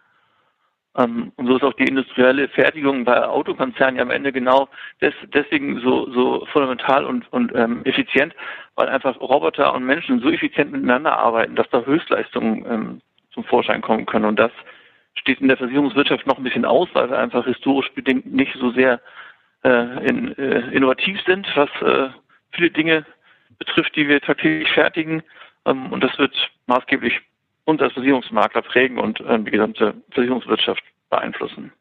Ähm, 0.97 1.31
und 1.37 1.47
so 1.47 1.57
ist 1.57 1.63
auch 1.63 1.75
die 1.75 1.85
industrielle 1.85 2.49
Fertigung 2.49 3.05
bei 3.05 3.23
Autokonzernen 3.23 3.97
ja 3.97 4.03
am 4.03 4.11
Ende 4.11 4.33
genau 4.33 4.69
des, 5.03 5.13
deswegen 5.35 5.81
so, 5.81 6.11
so 6.11 6.47
fundamental 6.47 7.05
und, 7.05 7.31
und 7.33 7.55
ähm, 7.55 7.85
effizient, 7.85 8.35
weil 8.77 8.89
einfach 8.89 9.21
Roboter 9.21 9.75
und 9.75 9.85
Menschen 9.85 10.21
so 10.21 10.31
effizient 10.31 10.73
miteinander 10.73 11.17
arbeiten, 11.17 11.55
dass 11.55 11.69
da 11.71 11.83
Höchstleistungen 11.83 12.65
ähm, 12.67 13.01
zum 13.33 13.45
Vorschein 13.45 13.83
kommen 13.83 14.07
können. 14.07 14.25
Und 14.25 14.39
das 14.39 14.51
steht 15.17 15.41
in 15.41 15.49
der 15.49 15.57
Versicherungswirtschaft 15.57 16.27
noch 16.27 16.39
ein 16.39 16.45
bisschen 16.45 16.65
aus, 16.65 16.89
weil 16.93 17.11
wir 17.11 17.19
einfach 17.19 17.45
historisch 17.45 17.91
bedingt 17.93 18.27
nicht 18.27 18.55
so 18.59 18.71
sehr 18.71 19.01
äh, 19.65 20.07
in, 20.07 20.37
äh, 20.39 20.71
innovativ 20.71 21.21
sind, 21.27 21.47
was 21.57 21.71
äh, 21.83 22.11
viele 22.53 22.71
Dinge 22.71 23.05
betrifft, 23.59 23.97
die 23.97 24.09
wir 24.09 24.21
tagtäglich 24.21 24.71
fertigen. 24.71 25.23
Ähm, 25.65 25.93
und 25.93 26.03
das 26.03 26.17
wird 26.19 26.35
maßgeblich 26.67 27.21
uns 27.65 27.83
als 27.83 27.93
Versicherungsmakler 27.95 28.63
prägen 28.63 28.99
und 28.99 29.21
äh, 29.21 29.39
die 29.41 29.51
gesamte 29.51 29.95
Versicherungswirtschaft 30.11 30.83
beeinflussen. 31.11 31.73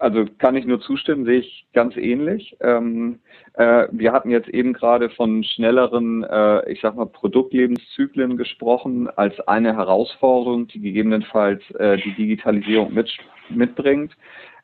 Also 0.00 0.24
kann 0.38 0.56
ich 0.56 0.64
nur 0.64 0.80
zustimmen, 0.80 1.26
sehe 1.26 1.40
ich 1.40 1.66
ganz 1.74 1.94
ähnlich. 1.98 2.56
Ähm, 2.60 3.18
äh, 3.52 3.86
wir 3.92 4.12
hatten 4.12 4.30
jetzt 4.30 4.48
eben 4.48 4.72
gerade 4.72 5.10
von 5.10 5.44
schnelleren, 5.44 6.24
äh, 6.24 6.72
ich 6.72 6.80
sag 6.80 6.96
mal, 6.96 7.04
Produktlebenszyklen 7.04 8.38
gesprochen 8.38 9.10
als 9.10 9.38
eine 9.40 9.76
Herausforderung, 9.76 10.68
die 10.68 10.80
gegebenenfalls 10.80 11.62
äh, 11.72 11.98
die 11.98 12.14
Digitalisierung 12.14 12.94
mit, 12.94 13.14
mitbringt. 13.50 14.16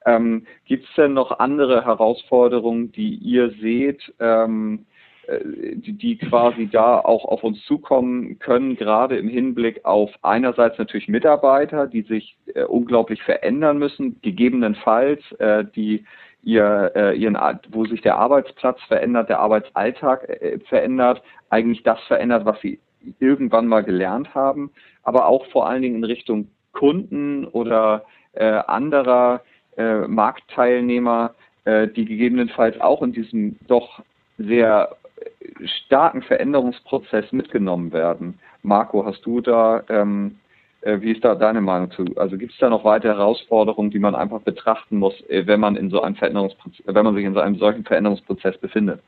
Ähm, 0.07 0.47
Gibt 0.64 0.88
es 0.88 0.95
denn 0.95 1.12
noch 1.12 1.38
andere 1.38 1.85
Herausforderungen, 1.85 2.90
die 2.93 3.16
ihr 3.16 3.50
seht, 3.61 4.14
ähm, 4.19 4.87
äh, 4.87 4.96
die, 5.28 5.92
die 5.92 6.18
quasi 6.18 6.68
da 6.68 7.00
auch 7.00 7.25
auf 7.25 7.42
uns 7.42 7.62
zukommen 7.64 8.38
können, 8.38 8.76
gerade 8.76 9.16
im 9.16 9.28
Hinblick 9.28 9.85
auf 9.85 10.11
einerseits 10.23 10.78
natürlich 10.78 11.09
Mitarbeiter, 11.09 11.87
die 11.87 12.02
sich 12.02 12.37
äh, 12.54 12.62
unglaublich 12.62 13.23
verändern 13.23 13.78
müssen, 13.78 14.21
gegebenenfalls 14.23 15.21
äh, 15.38 15.64
die 15.75 16.04
ihr, 16.42 16.92
äh, 16.95 17.16
ihren, 17.16 17.37
wo 17.71 17.85
sich 17.87 18.02
der 18.02 18.16
Arbeitsplatz 18.16 18.80
verändert, 18.83 19.28
der 19.28 19.40
Arbeitsalltag 19.40 20.28
äh, 20.28 20.59
verändert, 20.68 21.23
eigentlich 21.50 21.83
das 21.83 22.00
verändert, 22.04 22.45
was 22.45 22.61
sie 22.61 22.78
irgendwann 23.18 23.66
mal 23.66 23.83
gelernt 23.83 24.35
haben, 24.35 24.71
aber 25.02 25.26
auch 25.26 25.47
vor 25.47 25.68
allen 25.68 25.83
Dingen 25.83 25.97
in 25.97 26.04
Richtung 26.04 26.49
Kunden 26.73 27.47
oder 27.47 28.04
äh, 28.33 28.45
anderer 28.45 29.42
äh, 29.76 30.06
Marktteilnehmer, 30.06 31.35
äh, 31.64 31.88
die 31.88 32.04
gegebenenfalls 32.04 32.80
auch 32.80 33.02
in 33.02 33.12
diesem 33.12 33.59
doch 33.66 34.02
sehr 34.38 34.97
starken 35.65 36.23
Veränderungsprozess 36.23 37.33
mitgenommen 37.33 37.93
werden. 37.93 38.39
Marco, 38.63 39.05
hast 39.05 39.25
du 39.25 39.41
da, 39.41 39.83
ähm, 39.89 40.39
äh, 40.83 41.01
wie 41.01 41.13
ist 41.13 41.25
da 41.25 41.35
deine 41.35 41.61
Meinung 41.61 41.91
zu? 41.91 42.05
Also 42.17 42.37
gibt 42.37 42.53
es 42.53 42.59
da 42.59 42.69
noch 42.69 42.85
weitere 42.85 43.15
Herausforderungen, 43.15 43.91
die 43.91 43.99
man 43.99 44.15
einfach 44.15 44.41
betrachten 44.41 44.99
muss, 44.99 45.21
äh, 45.29 45.47
wenn 45.47 45.61
man 45.61 45.77
in 45.77 45.91
so 45.91 46.03
einem 46.03 46.17
Veränderungsprozess, 46.17 46.85
wenn 46.87 47.05
man 47.05 47.15
sich 47.15 47.25
in 47.25 47.35
so 47.35 47.41
einem 47.41 47.57
solchen 47.57 47.85
Veränderungsprozess 47.85 48.59
befindet? 48.59 49.01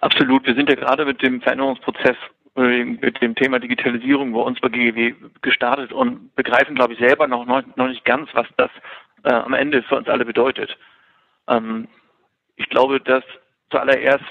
Absolut. 0.00 0.46
Wir 0.46 0.54
sind 0.54 0.68
ja 0.68 0.74
gerade 0.74 1.04
mit 1.04 1.22
dem 1.22 1.40
Veränderungsprozess 1.40 2.16
äh, 2.56 2.84
mit 2.84 3.20
dem 3.20 3.34
Thema 3.34 3.58
Digitalisierung 3.58 4.32
bei 4.32 4.40
uns 4.40 4.60
bei 4.60 4.68
GGW 4.68 5.14
gestartet 5.42 5.92
und 5.92 6.34
begreifen, 6.36 6.74
glaube 6.74 6.94
ich, 6.94 6.98
selber 6.98 7.26
noch, 7.26 7.46
noch 7.46 7.88
nicht 7.88 8.04
ganz, 8.04 8.30
was 8.32 8.46
das 8.56 8.70
äh, 9.24 9.32
am 9.32 9.54
Ende 9.54 9.82
für 9.82 9.96
uns 9.96 10.08
alle 10.08 10.24
bedeutet. 10.24 10.76
Ähm, 11.48 11.88
ich 12.56 12.68
glaube, 12.68 13.00
dass 13.00 13.24
zuallererst 13.70 14.24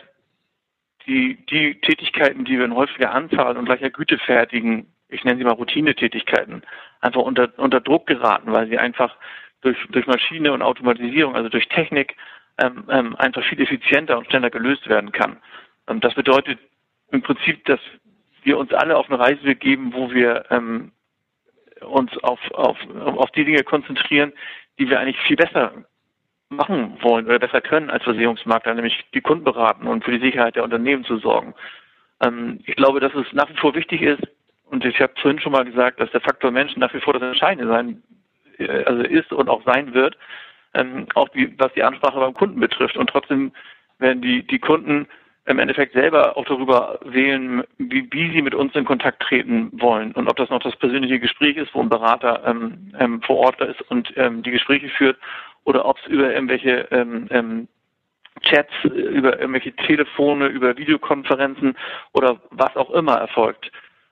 die, 1.07 1.37
die 1.49 1.79
Tätigkeiten, 1.81 2.45
die 2.45 2.57
wir 2.57 2.65
in 2.65 2.75
häufiger 2.75 3.13
Anzahl 3.13 3.57
und 3.57 3.65
gleicher 3.65 3.89
Güte 3.89 4.17
fertigen, 4.17 4.87
ich 5.09 5.23
nenne 5.23 5.37
sie 5.37 5.43
mal 5.43 5.53
Routinetätigkeiten, 5.53 6.63
einfach 7.01 7.21
unter, 7.21 7.49
unter 7.57 7.79
Druck 7.79 8.07
geraten, 8.07 8.51
weil 8.51 8.67
sie 8.67 8.77
einfach 8.77 9.15
durch, 9.61 9.77
durch 9.89 10.07
Maschine 10.07 10.51
und 10.53 10.61
Automatisierung, 10.61 11.35
also 11.35 11.49
durch 11.49 11.67
Technik, 11.67 12.15
ähm, 12.57 12.85
ähm, 12.89 13.15
einfach 13.17 13.43
viel 13.43 13.61
effizienter 13.61 14.17
und 14.17 14.27
schneller 14.27 14.49
gelöst 14.49 14.87
werden 14.87 15.11
kann. 15.11 15.37
Ähm, 15.87 15.99
das 15.99 16.13
bedeutet 16.13 16.59
im 17.11 17.21
Prinzip, 17.21 17.63
dass 17.65 17.79
wir 18.43 18.57
uns 18.57 18.73
alle 18.73 18.97
auf 18.97 19.09
eine 19.09 19.19
Reise 19.19 19.41
begeben, 19.43 19.93
wo 19.93 20.11
wir 20.11 20.45
ähm, 20.49 20.91
uns 21.81 22.15
auf, 22.23 22.39
auf, 22.51 22.77
auf 22.95 23.31
die 23.31 23.45
Dinge 23.45 23.63
konzentrieren, 23.63 24.33
die 24.79 24.89
wir 24.89 24.99
eigentlich 24.99 25.19
viel 25.21 25.35
besser 25.35 25.73
machen 26.49 26.97
wollen 27.01 27.25
oder 27.25 27.39
besser 27.39 27.61
können 27.61 27.89
als 27.89 28.03
Versicherungsmakler, 28.03 28.73
nämlich 28.73 29.05
die 29.13 29.21
Kunden 29.21 29.43
beraten 29.43 29.87
und 29.87 30.03
für 30.03 30.11
die 30.11 30.25
Sicherheit 30.25 30.55
der 30.55 30.63
Unternehmen 30.63 31.03
zu 31.03 31.17
sorgen. 31.17 31.53
Ähm, 32.21 32.59
ich 32.65 32.75
glaube, 32.75 32.99
dass 32.99 33.13
es 33.15 33.25
nach 33.33 33.49
wie 33.49 33.57
vor 33.57 33.75
wichtig 33.75 34.01
ist, 34.01 34.23
und 34.67 34.83
ich 34.83 34.99
habe 34.99 35.13
vorhin 35.21 35.39
schon 35.39 35.51
mal 35.51 35.65
gesagt, 35.65 35.99
dass 35.99 36.11
der 36.11 36.21
Faktor 36.21 36.51
Mensch 36.51 36.75
nach 36.75 36.93
wie 36.93 36.99
vor 36.99 37.13
das 37.13 37.21
Entscheidende 37.21 37.71
sein, 37.71 38.03
äh, 38.57 38.83
also 38.85 39.03
ist 39.03 39.31
und 39.31 39.49
auch 39.49 39.63
sein 39.65 39.93
wird, 39.93 40.17
ähm, 40.73 41.07
auch 41.15 41.29
die, 41.29 41.53
was 41.57 41.73
die 41.73 41.83
Ansprache 41.83 42.19
beim 42.19 42.33
Kunden 42.33 42.59
betrifft. 42.59 42.97
Und 42.97 43.09
trotzdem 43.09 43.51
werden 43.99 44.21
die, 44.21 44.45
die 44.45 44.59
Kunden 44.59 45.07
im 45.47 45.59
Endeffekt 45.59 45.93
selber 45.93 46.37
auch 46.37 46.45
darüber 46.45 46.99
wählen, 47.05 47.63
wie, 47.77 48.07
wie 48.11 48.31
sie 48.31 48.41
mit 48.41 48.55
uns 48.55 48.73
in 48.75 48.85
Kontakt 48.85 49.21
treten 49.21 49.69
wollen 49.73 50.11
und 50.13 50.27
ob 50.27 50.37
das 50.37 50.49
noch 50.49 50.61
das 50.61 50.75
persönliche 50.75 51.19
Gespräch 51.19 51.57
ist, 51.57 51.73
wo 51.73 51.81
ein 51.81 51.89
Berater 51.89 52.41
ähm, 52.45 52.91
ähm, 52.99 53.21
vor 53.21 53.37
Ort 53.37 53.61
ist 53.61 53.81
und 53.91 54.11
ähm, 54.17 54.41
die 54.41 54.51
Gespräche 54.51 54.89
führt 54.89 55.17
oder 55.63 55.85
ob 55.85 55.97
es 55.99 56.07
über 56.07 56.33
irgendwelche 56.33 56.87
ähm, 56.91 57.27
ähm, 57.29 57.67
Chats, 58.41 58.73
über 58.83 59.39
irgendwelche 59.39 59.73
Telefone, 59.75 60.47
über 60.47 60.75
Videokonferenzen 60.77 61.77
oder 62.13 62.41
was 62.49 62.75
auch 62.75 62.89
immer 62.91 63.15
erfolgt. 63.15 63.71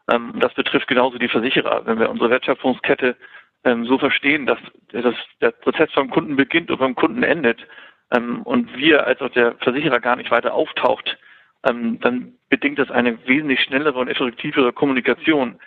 Ähm, 0.09 0.33
das 0.39 0.53
betrifft 0.53 0.87
genauso 0.87 1.17
die 1.17 1.27
Versicherer. 1.27 1.85
Wenn 1.85 1.99
wir 1.99 2.09
unsere 2.09 2.29
Wertschöpfungskette 2.29 3.15
ähm, 3.63 3.85
so 3.85 3.97
verstehen, 3.97 4.45
dass, 4.45 4.59
dass 4.91 5.15
der 5.41 5.51
Prozess 5.51 5.89
beim 5.95 6.09
Kunden 6.09 6.35
beginnt 6.35 6.69
und 6.69 6.79
beim 6.79 6.95
Kunden 6.95 7.23
endet 7.23 7.65
ähm, 8.13 8.41
und 8.43 8.75
wir 8.77 9.05
als 9.05 9.21
auch 9.21 9.29
der 9.29 9.55
Versicherer 9.55 9.99
gar 9.99 10.15
nicht 10.15 10.31
weiter 10.31 10.53
auftaucht, 10.53 11.17
ähm, 11.63 11.99
dann 11.99 12.33
bedingt 12.49 12.79
das 12.79 12.91
eine 12.91 13.17
wesentlich 13.27 13.61
schnellere 13.61 13.99
und 13.99 14.07
effektivere 14.07 14.71
Kommunikation 14.71 15.59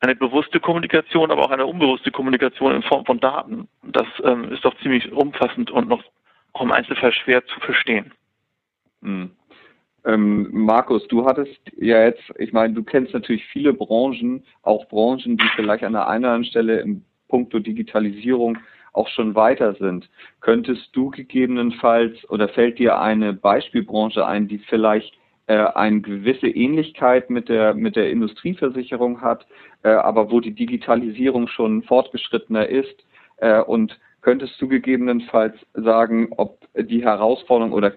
eine 0.00 0.14
bewusste 0.14 0.60
Kommunikation, 0.60 1.30
aber 1.30 1.44
auch 1.44 1.50
eine 1.50 1.66
unbewusste 1.66 2.10
Kommunikation 2.10 2.74
in 2.74 2.82
Form 2.82 3.04
von 3.04 3.18
Daten. 3.20 3.68
Das 3.82 4.06
ähm, 4.22 4.52
ist 4.52 4.64
doch 4.64 4.76
ziemlich 4.80 5.10
umfassend 5.12 5.70
und 5.70 5.88
noch 5.88 6.04
auch 6.52 6.62
im 6.62 6.72
Einzelfall 6.72 7.12
schwer 7.12 7.44
zu 7.46 7.58
verstehen. 7.60 8.12
Hm. 9.02 9.30
Ähm, 10.04 10.48
Markus, 10.52 11.06
du 11.08 11.26
hattest 11.26 11.60
ja 11.76 12.04
jetzt, 12.04 12.22
ich 12.38 12.52
meine, 12.52 12.74
du 12.74 12.84
kennst 12.84 13.12
natürlich 13.12 13.44
viele 13.46 13.72
Branchen, 13.72 14.44
auch 14.62 14.88
Branchen, 14.88 15.36
die 15.36 15.48
vielleicht 15.56 15.82
an 15.82 15.92
der 15.92 16.06
einen 16.08 16.24
oder 16.24 16.34
anderen 16.34 16.50
Stelle 16.50 16.80
im 16.80 17.04
Punkto 17.28 17.58
Digitalisierung 17.58 18.58
auch 18.98 19.08
schon 19.08 19.34
weiter 19.34 19.74
sind. 19.74 20.10
Könntest 20.40 20.94
du 20.94 21.10
gegebenenfalls 21.10 22.28
oder 22.28 22.48
fällt 22.48 22.78
dir 22.78 23.00
eine 23.00 23.32
Beispielbranche 23.32 24.26
ein, 24.26 24.48
die 24.48 24.58
vielleicht 24.58 25.14
äh, 25.46 25.56
eine 25.56 26.00
gewisse 26.00 26.48
Ähnlichkeit 26.48 27.30
mit 27.30 27.48
der, 27.48 27.74
mit 27.74 27.96
der 27.96 28.10
Industrieversicherung 28.10 29.22
hat, 29.22 29.46
äh, 29.82 29.88
aber 29.88 30.30
wo 30.30 30.40
die 30.40 30.54
Digitalisierung 30.54 31.48
schon 31.48 31.82
fortgeschrittener 31.84 32.68
ist 32.68 33.06
äh, 33.38 33.60
und 33.60 33.98
Könntest 34.20 34.60
du 34.60 34.68
gegebenenfalls 34.68 35.54
sagen, 35.74 36.30
ob 36.36 36.58
die 36.76 37.02
Herausforderungen 37.02 37.72
oder 37.72 37.92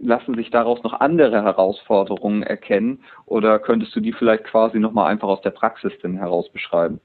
lassen 0.00 0.34
sich 0.34 0.50
daraus 0.50 0.82
noch 0.82 1.00
andere 1.00 1.42
Herausforderungen 1.42 2.42
erkennen 2.42 3.02
oder 3.24 3.58
könntest 3.58 3.96
du 3.96 4.00
die 4.00 4.12
vielleicht 4.12 4.44
quasi 4.44 4.78
nochmal 4.78 5.10
einfach 5.10 5.28
aus 5.28 5.40
der 5.40 5.50
Praxis 5.50 5.92
denn 6.02 6.16
heraus 6.18 6.50
beschreiben? 6.52 7.00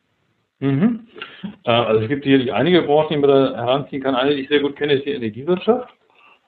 Mhm. 0.66 1.08
Äh, 1.64 1.72
also 1.72 2.04
es 2.04 2.10
gibt 2.10 2.24
sicherlich 2.24 2.54
einige 2.54 2.82
Branchen, 2.84 3.10
die 3.10 3.18
man 3.18 3.30
da 3.30 3.56
heranziehen 3.56 4.04
kann. 4.04 4.16
Eine, 4.16 4.36
die 4.36 4.42
ich 4.42 4.50
sehr 4.50 4.62
gut 4.62 4.76
kenne, 4.76 4.94
ist 4.94 5.06
die 5.06 5.12
Energiewirtschaft. 5.12 5.94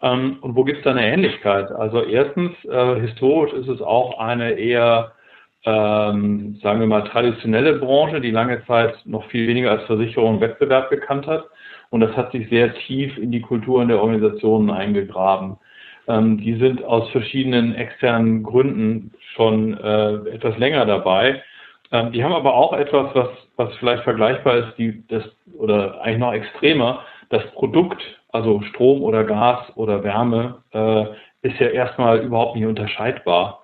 Ähm, 0.02 0.38
und 0.42 0.56
wo 0.56 0.64
gibt 0.64 0.80
es 0.80 0.84
da 0.84 0.92
eine 0.92 1.06
Ähnlichkeit? 1.06 1.72
Also 1.72 2.04
erstens, 2.04 2.52
äh, 2.66 3.00
historisch 3.02 3.54
ist 3.54 3.68
es 3.68 3.82
auch 3.82 4.20
eine 4.20 4.52
eher 4.52 5.12
ähm, 5.68 6.58
sagen 6.64 6.80
wir 6.80 6.88
mal, 6.88 7.04
traditionelle 7.04 7.74
Branche, 7.74 8.22
die 8.22 8.32
lange 8.32 8.66
Zeit 8.66 8.96
noch 9.06 9.26
viel 9.30 9.48
weniger 9.48 9.72
als 9.72 9.84
Versicherung 9.84 10.40
Wettbewerb 10.40 10.90
gekannt 10.90 11.28
hat. 11.28 11.44
Und 11.90 12.00
das 12.00 12.16
hat 12.16 12.32
sich 12.32 12.48
sehr 12.50 12.74
tief 12.74 13.18
in 13.18 13.32
die 13.32 13.42
Kulturen 13.42 13.90
der 13.90 14.00
Organisationen 14.00 14.70
eingegraben. 14.70 15.58
Ähm, 16.08 16.38
die 16.38 16.56
sind 16.56 16.84
aus 16.86 17.10
verschiedenen 17.10 17.76
externen 17.76 18.44
Gründen 18.44 19.14
schon 19.36 19.78
äh, 19.78 20.14
etwas 20.30 20.58
länger 20.58 20.86
dabei. 20.86 21.44
Ähm, 21.91 22.12
die 22.12 22.24
haben 22.24 22.34
aber 22.34 22.53
auch 22.53 22.74
etwas, 22.74 23.13
was, 23.13 23.29
was 23.56 23.75
vielleicht 23.77 24.03
vergleichbar 24.03 24.58
ist, 24.58 24.77
die, 24.77 25.03
das, 25.08 25.24
oder 25.58 26.01
eigentlich 26.01 26.20
noch 26.20 26.34
extremer. 26.34 27.03
Das 27.29 27.46
Produkt, 27.51 28.01
also 28.32 28.62
Strom 28.62 29.01
oder 29.01 29.24
Gas 29.24 29.65
oder 29.75 30.03
Wärme, 30.03 30.63
äh, 30.72 31.06
ist 31.48 31.60
ja 31.60 31.67
erstmal 31.67 32.20
überhaupt 32.20 32.56
nicht 32.56 32.65
unterscheidbar. 32.65 33.63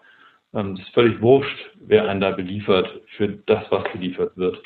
Ähm, 0.54 0.74
es 0.74 0.82
ist 0.82 0.94
völlig 0.94 1.22
wurscht, 1.22 1.58
wer 1.76 2.08
einen 2.08 2.22
da 2.22 2.32
beliefert 2.32 2.90
für 3.18 3.28
das, 3.46 3.64
was 3.70 3.84
geliefert 3.92 4.32
wird. 4.36 4.62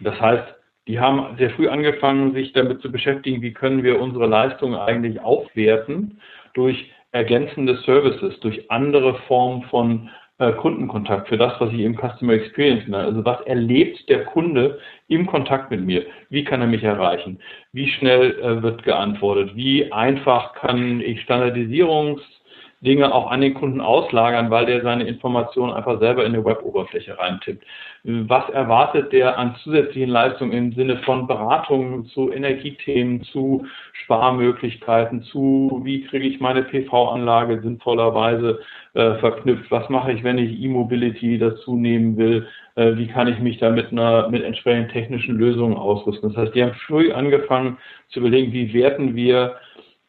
Das 0.00 0.18
heißt, 0.20 0.54
die 0.86 0.98
haben 0.98 1.36
sehr 1.36 1.50
früh 1.50 1.68
angefangen, 1.68 2.32
sich 2.34 2.52
damit 2.52 2.80
zu 2.80 2.90
beschäftigen, 2.90 3.42
wie 3.42 3.52
können 3.52 3.82
wir 3.82 4.00
unsere 4.00 4.26
Leistungen 4.26 4.74
eigentlich 4.74 5.20
aufwerten 5.20 6.20
durch 6.54 6.90
ergänzende 7.12 7.76
Services, 7.78 8.38
durch 8.40 8.70
andere 8.70 9.14
Formen 9.26 9.62
von 9.64 10.10
äh, 10.40 10.52
Kundenkontakt, 10.52 11.28
für 11.28 11.36
das, 11.36 11.52
was 11.60 11.72
ich 11.72 11.80
im 11.80 11.96
Customer 11.96 12.32
Experience 12.32 12.84
nenne. 12.88 13.04
Also 13.04 13.24
was 13.24 13.40
erlebt 13.42 14.08
der 14.08 14.24
Kunde 14.24 14.78
im 15.08 15.26
Kontakt 15.26 15.70
mit 15.70 15.84
mir? 15.84 16.04
Wie 16.30 16.44
kann 16.44 16.62
er 16.62 16.66
mich 16.66 16.82
erreichen? 16.82 17.38
Wie 17.72 17.88
schnell 17.88 18.32
äh, 18.40 18.62
wird 18.62 18.82
geantwortet? 18.82 19.54
Wie 19.54 19.92
einfach 19.92 20.54
kann 20.54 21.00
ich 21.00 21.20
Standardisierungs- 21.20 22.39
Dinge 22.82 23.14
auch 23.14 23.30
an 23.30 23.42
den 23.42 23.52
Kunden 23.52 23.82
auslagern, 23.82 24.50
weil 24.50 24.64
der 24.64 24.82
seine 24.82 25.04
Informationen 25.04 25.74
einfach 25.74 25.98
selber 26.00 26.24
in 26.24 26.32
eine 26.34 26.44
Web-Oberfläche 26.44 27.18
reintippt. 27.18 27.62
Was 28.04 28.48
erwartet 28.48 29.12
der 29.12 29.38
an 29.38 29.54
zusätzlichen 29.62 30.08
Leistungen 30.08 30.52
im 30.52 30.72
Sinne 30.72 30.96
von 30.98 31.26
Beratungen 31.26 32.06
zu 32.06 32.32
Energiethemen, 32.32 33.22
zu 33.24 33.66
Sparmöglichkeiten, 33.92 35.22
zu 35.24 35.82
wie 35.84 36.04
kriege 36.06 36.26
ich 36.26 36.40
meine 36.40 36.62
PV-Anlage 36.62 37.60
sinnvollerweise 37.60 38.60
äh, 38.94 39.14
verknüpft? 39.16 39.70
Was 39.70 39.88
mache 39.90 40.12
ich, 40.12 40.24
wenn 40.24 40.38
ich 40.38 40.58
E-Mobility 40.62 41.38
dazu 41.38 41.76
nehmen 41.76 42.16
will? 42.16 42.46
Äh, 42.76 42.96
wie 42.96 43.08
kann 43.08 43.28
ich 43.28 43.38
mich 43.40 43.58
da 43.58 43.68
mit 43.68 43.92
einer 43.92 44.30
mit 44.30 44.42
entsprechenden 44.42 44.90
technischen 44.90 45.36
Lösungen 45.36 45.76
ausrüsten? 45.76 46.30
Das 46.30 46.38
heißt, 46.38 46.54
die 46.54 46.62
haben 46.62 46.74
früh 46.86 47.12
angefangen 47.12 47.76
zu 48.08 48.20
überlegen, 48.20 48.52
wie 48.54 48.72
werten 48.72 49.14
wir 49.14 49.56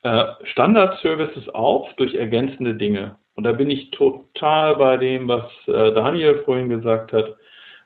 Standard-Services 0.04 1.50
auf 1.50 1.88
durch 1.96 2.16
ergänzende 2.16 2.76
Dinge. 2.76 3.18
Und 3.36 3.44
da 3.44 3.52
bin 3.52 3.70
ich 3.70 3.92
total 3.92 4.76
bei 4.76 4.98
dem, 4.98 5.28
was 5.28 5.46
äh, 5.68 5.94
Daniel 5.94 6.42
vorhin 6.44 6.70
gesagt 6.70 7.14
hat. 7.14 7.36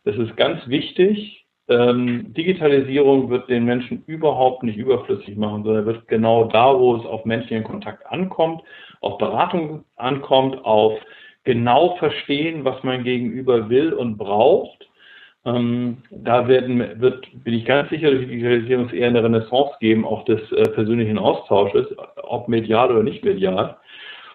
Es 0.03 0.15
ist 0.17 0.35
ganz 0.37 0.67
wichtig. 0.67 1.45
Ähm, 1.67 2.33
Digitalisierung 2.33 3.29
wird 3.29 3.49
den 3.49 3.65
Menschen 3.65 4.03
überhaupt 4.05 4.63
nicht 4.63 4.77
überflüssig 4.77 5.35
machen, 5.35 5.63
sondern 5.63 5.85
wird 5.85 6.07
genau 6.07 6.45
da, 6.45 6.77
wo 6.77 6.95
es 6.95 7.05
auf 7.05 7.25
menschlichen 7.25 7.63
Kontakt 7.63 8.05
ankommt, 8.07 8.61
auf 9.01 9.17
Beratung 9.17 9.83
ankommt, 9.95 10.63
auf 10.63 10.93
genau 11.43 11.95
verstehen, 11.97 12.65
was 12.65 12.83
mein 12.83 13.03
Gegenüber 13.03 13.69
will 13.69 13.93
und 13.93 14.17
braucht, 14.17 14.84
ähm, 15.45 15.97
da 16.09 16.47
werden, 16.47 16.99
wird, 16.99 17.27
bin 17.43 17.53
ich 17.53 17.65
ganz 17.65 17.89
sicher, 17.89 18.11
dass 18.11 18.19
die 18.19 18.27
Digitalisierung 18.27 18.89
eher 18.89 19.09
eine 19.09 19.23
Renaissance 19.23 19.73
geben, 19.79 20.05
auch 20.05 20.25
des 20.25 20.39
äh, 20.51 20.63
persönlichen 20.71 21.17
Austausches, 21.19 21.87
ob 22.23 22.47
medial 22.47 22.91
oder 22.91 23.03
nicht 23.03 23.23
medial, 23.23 23.77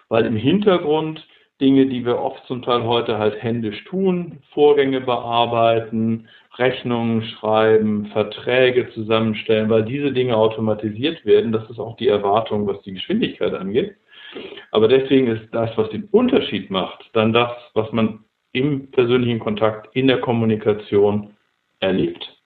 weil 0.09 0.25
im 0.25 0.37
Hintergrund 0.37 1.27
Dinge, 1.59 1.85
die 1.85 2.05
wir 2.05 2.17
oft 2.17 2.43
zum 2.47 2.63
Teil 2.63 2.83
heute 2.83 3.19
halt 3.19 3.41
händisch 3.41 3.83
tun, 3.83 4.39
Vorgänge 4.51 4.99
bearbeiten, 5.01 6.27
Rechnungen 6.57 7.23
schreiben, 7.23 8.07
Verträge 8.07 8.89
zusammenstellen, 8.91 9.69
weil 9.69 9.83
diese 9.83 10.11
Dinge 10.11 10.35
automatisiert 10.35 11.23
werden. 11.23 11.51
Das 11.51 11.69
ist 11.69 11.79
auch 11.79 11.95
die 11.97 12.07
Erwartung, 12.07 12.65
was 12.67 12.81
die 12.81 12.93
Geschwindigkeit 12.93 13.53
angeht. 13.53 13.95
Aber 14.71 14.87
deswegen 14.87 15.27
ist 15.27 15.47
das, 15.51 15.69
was 15.77 15.89
den 15.89 16.05
Unterschied 16.05 16.71
macht, 16.71 17.09
dann 17.13 17.31
das, 17.31 17.51
was 17.73 17.91
man 17.91 18.23
im 18.53 18.91
persönlichen 18.91 19.39
Kontakt, 19.39 19.95
in 19.95 20.07
der 20.07 20.19
Kommunikation 20.19 21.35
erlebt. 21.79 22.37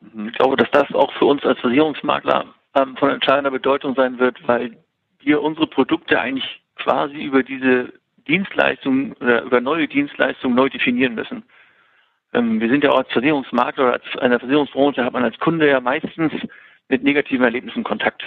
Ich 0.00 0.32
glaube, 0.34 0.56
dass 0.56 0.70
das 0.70 0.92
auch 0.94 1.12
für 1.14 1.24
uns 1.24 1.44
als 1.44 1.58
Versicherungsmakler 1.60 2.46
ähm, 2.74 2.96
von 2.96 3.10
entscheidender 3.10 3.50
Bedeutung 3.50 3.94
sein 3.94 4.18
wird, 4.18 4.36
weil 4.46 4.76
wir 5.20 5.42
unsere 5.42 5.66
Produkte 5.66 6.20
eigentlich 6.20 6.60
quasi 6.76 7.16
über 7.16 7.42
diese 7.42 7.92
Dienstleistungen 8.28 9.14
oder 9.14 9.42
über 9.42 9.60
neue 9.60 9.88
Dienstleistungen 9.88 10.56
neu 10.56 10.68
definieren 10.68 11.14
müssen. 11.14 11.44
Ähm, 12.32 12.60
wir 12.60 12.68
sind 12.68 12.84
ja 12.84 12.90
auch 12.90 12.98
als 12.98 13.12
Versicherungsmakler 13.12 13.84
oder 13.84 13.92
als 13.94 14.18
einer 14.18 14.38
Versicherungsbranche 14.38 15.04
hat 15.04 15.12
man 15.12 15.24
als 15.24 15.38
Kunde 15.38 15.68
ja 15.68 15.80
meistens 15.80 16.32
mit 16.88 17.02
negativen 17.02 17.44
Erlebnissen 17.44 17.84
Kontakt 17.84 18.22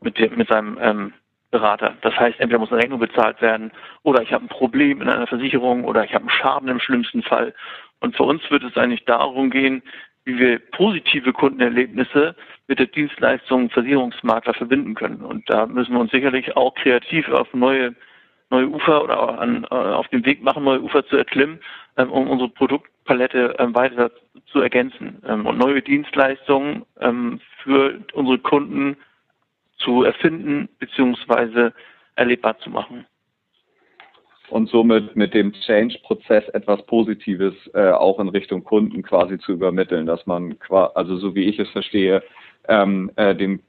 mit, 0.00 0.18
mit 0.36 0.48
seinem 0.48 0.78
ähm, 0.80 1.12
Berater. 1.52 1.94
Das 2.00 2.16
heißt, 2.16 2.40
entweder 2.40 2.58
muss 2.58 2.72
eine 2.72 2.82
Rechnung 2.82 2.98
bezahlt 2.98 3.40
werden 3.40 3.70
oder 4.02 4.22
ich 4.22 4.32
habe 4.32 4.44
ein 4.44 4.48
Problem 4.48 5.00
in 5.00 5.08
einer 5.08 5.26
Versicherung 5.26 5.84
oder 5.84 6.02
ich 6.02 6.14
habe 6.14 6.22
einen 6.22 6.30
Schaden 6.30 6.68
im 6.68 6.80
schlimmsten 6.80 7.22
Fall. 7.22 7.54
Und 8.00 8.16
für 8.16 8.24
uns 8.24 8.42
wird 8.50 8.64
es 8.64 8.76
eigentlich 8.76 9.04
darum 9.04 9.50
gehen, 9.50 9.82
wie 10.24 10.38
wir 10.38 10.58
positive 10.58 11.32
Kundenerlebnisse 11.32 12.34
mit 12.68 12.78
der 12.78 12.86
Dienstleistung 12.86 13.70
Versicherungsmakler 13.70 14.54
verbinden 14.54 14.94
können. 14.94 15.20
Und 15.20 15.48
da 15.50 15.66
müssen 15.66 15.92
wir 15.92 16.00
uns 16.00 16.10
sicherlich 16.10 16.56
auch 16.56 16.74
kreativ 16.74 17.28
auf 17.28 17.52
neue, 17.52 17.94
neue 18.50 18.68
Ufer 18.68 19.04
oder 19.04 19.38
an, 19.38 19.64
äh, 19.70 19.74
auf 19.74 20.08
den 20.08 20.24
Weg 20.24 20.42
machen, 20.42 20.64
neue 20.64 20.80
Ufer 20.82 21.04
zu 21.06 21.16
erklimmen, 21.18 21.60
ähm, 21.98 22.10
um 22.10 22.30
unsere 22.30 22.48
Produktpalette 22.48 23.56
ähm, 23.58 23.74
weiter 23.74 24.10
zu 24.46 24.60
ergänzen 24.60 25.22
ähm, 25.28 25.44
und 25.44 25.58
neue 25.58 25.82
Dienstleistungen 25.82 26.86
für 27.62 28.00
unsere 28.12 28.38
Kunden 28.38 28.96
zu 29.84 30.04
erfinden 30.04 30.68
bzw. 30.78 31.70
erlebbar 32.16 32.58
zu 32.58 32.70
machen. 32.70 33.06
Und 34.50 34.68
somit 34.68 35.16
mit 35.16 35.32
dem 35.32 35.52
Change-Prozess 35.52 36.46
etwas 36.50 36.84
Positives 36.84 37.54
äh, 37.72 37.90
auch 37.90 38.20
in 38.20 38.28
Richtung 38.28 38.62
Kunden 38.64 39.02
quasi 39.02 39.38
zu 39.38 39.52
übermitteln, 39.52 40.04
dass 40.04 40.26
man, 40.26 40.56
also 40.68 41.16
so 41.16 41.34
wie 41.34 41.44
ich 41.44 41.58
es 41.58 41.70
verstehe, 41.70 42.22
ähm, 42.68 43.10
äh, 43.16 43.34
dem 43.34 43.60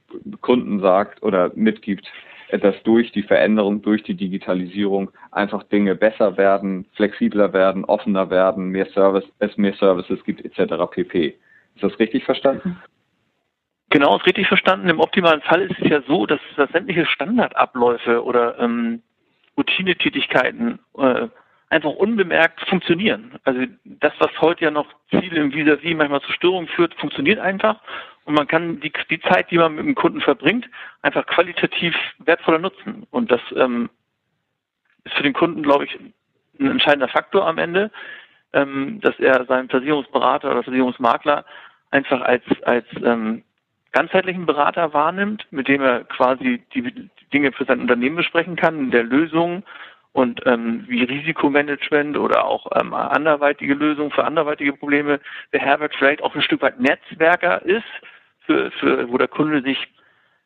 Kunden 0.42 0.80
sagt 0.80 1.22
oder 1.22 1.50
mitgibt, 1.54 2.06
äh, 2.48 2.58
dass 2.58 2.74
durch 2.82 3.10
die 3.12 3.22
Veränderung, 3.22 3.80
durch 3.80 4.02
die 4.02 4.14
Digitalisierung 4.14 5.10
einfach 5.30 5.62
Dinge 5.64 5.94
besser 5.94 6.36
werden, 6.36 6.86
flexibler 6.92 7.54
werden, 7.54 7.86
offener 7.86 8.28
werden, 8.28 8.68
mehr 8.68 8.86
Service, 8.92 9.24
es 9.38 9.56
mehr 9.56 9.74
Services 9.74 10.22
gibt 10.24 10.44
etc. 10.44 10.74
pp. 10.90 11.34
Ist 11.76 11.82
das 11.82 11.98
richtig 11.98 12.24
verstanden? 12.24 12.76
Genau, 13.94 14.16
ist 14.16 14.26
richtig 14.26 14.48
verstanden. 14.48 14.88
Im 14.88 14.98
optimalen 14.98 15.40
Fall 15.42 15.62
ist 15.62 15.78
es 15.78 15.88
ja 15.88 16.02
so, 16.02 16.26
dass, 16.26 16.40
dass 16.56 16.68
sämtliche 16.70 17.06
Standardabläufe 17.06 18.24
oder 18.24 18.58
ähm, 18.58 19.02
Routinetätigkeiten 19.56 20.80
äh, 20.98 21.28
einfach 21.68 21.90
unbemerkt 21.90 22.60
funktionieren. 22.68 23.38
Also 23.44 23.66
das, 23.84 24.12
was 24.18 24.32
heute 24.40 24.64
ja 24.64 24.72
noch 24.72 24.88
Ziele 25.10 25.40
im 25.40 25.52
Vis-a-vis 25.52 25.96
manchmal 25.96 26.22
zu 26.22 26.32
Störungen 26.32 26.66
führt, 26.66 26.92
funktioniert 26.94 27.38
einfach 27.38 27.80
und 28.24 28.34
man 28.34 28.48
kann 28.48 28.80
die, 28.80 28.92
die 29.10 29.20
Zeit, 29.20 29.52
die 29.52 29.58
man 29.58 29.76
mit 29.76 29.86
dem 29.86 29.94
Kunden 29.94 30.20
verbringt, 30.20 30.68
einfach 31.02 31.24
qualitativ 31.26 31.94
wertvoller 32.18 32.58
nutzen. 32.58 33.06
Und 33.12 33.30
das 33.30 33.42
ähm, 33.54 33.90
ist 35.04 35.14
für 35.14 35.22
den 35.22 35.34
Kunden, 35.34 35.62
glaube 35.62 35.84
ich, 35.84 35.96
ein 36.58 36.66
entscheidender 36.66 37.06
Faktor 37.06 37.46
am 37.46 37.58
Ende, 37.58 37.92
ähm, 38.54 39.00
dass 39.02 39.16
er 39.20 39.44
seinen 39.44 39.68
Versicherungsberater 39.68 40.50
oder 40.50 40.64
Versicherungsmakler 40.64 41.44
einfach 41.92 42.22
als, 42.22 42.42
als 42.64 42.86
ähm, 43.04 43.44
ganzheitlichen 43.94 44.44
Berater 44.44 44.92
wahrnimmt, 44.92 45.46
mit 45.50 45.68
dem 45.68 45.80
er 45.80 46.04
quasi 46.04 46.62
die 46.74 47.08
Dinge 47.32 47.52
für 47.52 47.64
sein 47.64 47.80
Unternehmen 47.80 48.16
besprechen 48.16 48.56
kann, 48.56 48.90
der 48.90 49.04
Lösung 49.04 49.62
und 50.12 50.40
ähm, 50.46 50.84
wie 50.88 51.04
Risikomanagement 51.04 52.18
oder 52.18 52.44
auch 52.44 52.66
ähm, 52.78 52.92
anderweitige 52.92 53.74
Lösungen 53.74 54.10
für 54.10 54.24
anderweitige 54.24 54.72
Probleme 54.72 55.20
beherbergt, 55.50 55.96
vielleicht 55.96 56.22
auch 56.22 56.34
ein 56.34 56.42
Stück 56.42 56.62
weit 56.62 56.80
Netzwerker 56.80 57.62
ist 57.62 57.84
für, 58.46 58.70
für, 58.72 59.10
wo 59.10 59.16
der 59.16 59.28
Kunde 59.28 59.62
sich 59.62 59.78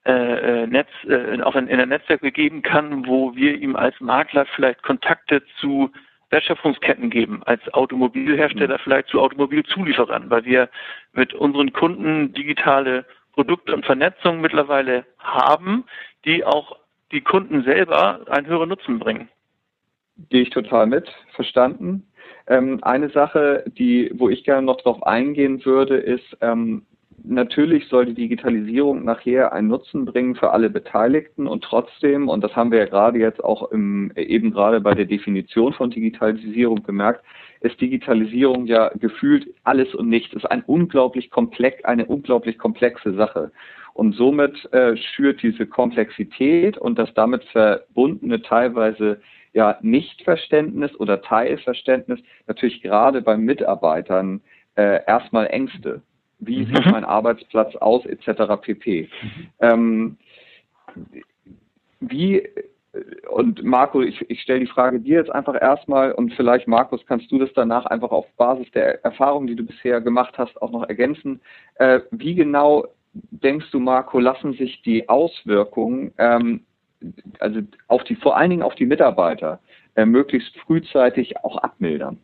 äh, 0.06 0.62
äh 0.62 0.66
Netz, 0.66 0.88
äh, 1.08 1.40
auch 1.42 1.56
in, 1.56 1.68
in 1.68 1.80
ein 1.80 1.88
Netzwerk 1.88 2.20
begeben 2.20 2.62
kann, 2.62 3.06
wo 3.06 3.34
wir 3.34 3.54
ihm 3.54 3.76
als 3.76 3.98
Makler 4.00 4.46
vielleicht 4.54 4.82
Kontakte 4.82 5.42
zu 5.60 5.90
Wertschöpfungsketten 6.30 7.08
geben, 7.08 7.42
als 7.44 7.62
Automobilhersteller 7.72 8.76
mhm. 8.76 8.82
vielleicht 8.84 9.08
zu 9.08 9.20
Automobilzulieferern, 9.20 10.28
weil 10.28 10.44
wir 10.44 10.68
mit 11.12 11.32
unseren 11.32 11.72
Kunden 11.72 12.32
digitale 12.34 13.06
Produkte 13.38 13.72
und 13.72 13.86
Vernetzung 13.86 14.40
mittlerweile 14.40 15.04
haben, 15.20 15.84
die 16.24 16.44
auch 16.44 16.76
die 17.12 17.20
Kunden 17.20 17.62
selber 17.62 18.18
einen 18.28 18.48
höheren 18.48 18.68
Nutzen 18.68 18.98
bringen. 18.98 19.28
Gehe 20.28 20.42
ich 20.42 20.50
total 20.50 20.88
mit, 20.88 21.08
verstanden. 21.36 22.04
Ähm, 22.48 22.80
eine 22.82 23.10
Sache, 23.10 23.62
die, 23.78 24.10
wo 24.12 24.28
ich 24.28 24.42
gerne 24.42 24.66
noch 24.66 24.78
darauf 24.78 25.04
eingehen 25.04 25.64
würde, 25.64 25.98
ist, 25.98 26.36
ähm, 26.40 26.84
natürlich 27.22 27.86
soll 27.86 28.06
die 28.06 28.14
Digitalisierung 28.14 29.04
nachher 29.04 29.52
einen 29.52 29.68
Nutzen 29.68 30.04
bringen 30.04 30.34
für 30.34 30.50
alle 30.50 30.68
Beteiligten 30.68 31.46
und 31.46 31.62
trotzdem, 31.62 32.28
und 32.28 32.42
das 32.42 32.56
haben 32.56 32.72
wir 32.72 32.80
ja 32.80 32.86
gerade 32.86 33.20
jetzt 33.20 33.44
auch 33.44 33.70
im, 33.70 34.10
eben 34.16 34.50
gerade 34.50 34.80
bei 34.80 34.94
der 34.94 35.04
Definition 35.04 35.72
von 35.74 35.90
Digitalisierung 35.90 36.82
gemerkt, 36.82 37.24
ist 37.60 37.80
Digitalisierung 37.80 38.66
ja 38.66 38.90
gefühlt 38.94 39.46
alles 39.64 39.94
und 39.94 40.08
nichts. 40.08 40.34
Ist 40.34 40.50
ein 40.50 40.62
unglaublich 40.66 41.30
komplex, 41.30 41.84
eine 41.84 42.06
unglaublich 42.06 42.58
komplexe 42.58 43.14
Sache. 43.14 43.50
Und 43.94 44.14
somit 44.14 44.72
äh, 44.72 44.96
schürt 44.96 45.42
diese 45.42 45.66
Komplexität 45.66 46.78
und 46.78 46.98
das 46.98 47.12
damit 47.14 47.42
verbundene 47.44 48.42
teilweise 48.42 49.20
ja 49.52 49.78
Nichtverständnis 49.82 50.94
oder 51.00 51.20
Teilverständnis 51.20 52.20
natürlich 52.46 52.80
gerade 52.80 53.22
bei 53.22 53.36
Mitarbeitern 53.36 54.40
äh, 54.76 55.00
erstmal 55.06 55.46
Ängste. 55.48 56.02
Wie 56.38 56.60
mhm. 56.60 56.66
sieht 56.66 56.86
mein 56.86 57.04
Arbeitsplatz 57.04 57.74
aus, 57.76 58.06
etc. 58.06 58.62
pp. 58.62 59.08
Mhm. 59.22 59.48
Ähm, 59.58 60.16
wie 62.00 62.48
und 63.30 63.62
Marco, 63.62 64.00
ich, 64.00 64.20
ich 64.30 64.40
stelle 64.40 64.60
die 64.60 64.66
Frage 64.66 65.00
dir 65.00 65.18
jetzt 65.18 65.30
einfach 65.30 65.60
erstmal 65.60 66.12
und 66.12 66.32
vielleicht, 66.34 66.66
Markus, 66.66 67.04
kannst 67.06 67.30
du 67.30 67.38
das 67.38 67.50
danach 67.54 67.84
einfach 67.86 68.10
auf 68.10 68.26
Basis 68.36 68.70
der 68.72 69.04
Erfahrungen, 69.04 69.46
die 69.46 69.56
du 69.56 69.64
bisher 69.64 70.00
gemacht 70.00 70.38
hast, 70.38 70.60
auch 70.62 70.70
noch 70.70 70.88
ergänzen. 70.88 71.40
Äh, 71.74 72.00
wie 72.10 72.34
genau 72.34 72.86
denkst 73.12 73.70
du, 73.72 73.80
Marco, 73.80 74.18
lassen 74.18 74.54
sich 74.54 74.80
die 74.82 75.08
Auswirkungen, 75.08 76.12
ähm, 76.18 76.64
also 77.40 77.60
auf 77.88 78.04
die, 78.04 78.16
vor 78.16 78.36
allen 78.36 78.50
Dingen 78.50 78.62
auf 78.62 78.74
die 78.74 78.86
Mitarbeiter, 78.86 79.60
äh, 79.94 80.06
möglichst 80.06 80.56
frühzeitig 80.60 81.36
auch 81.38 81.58
abmildern? 81.58 82.18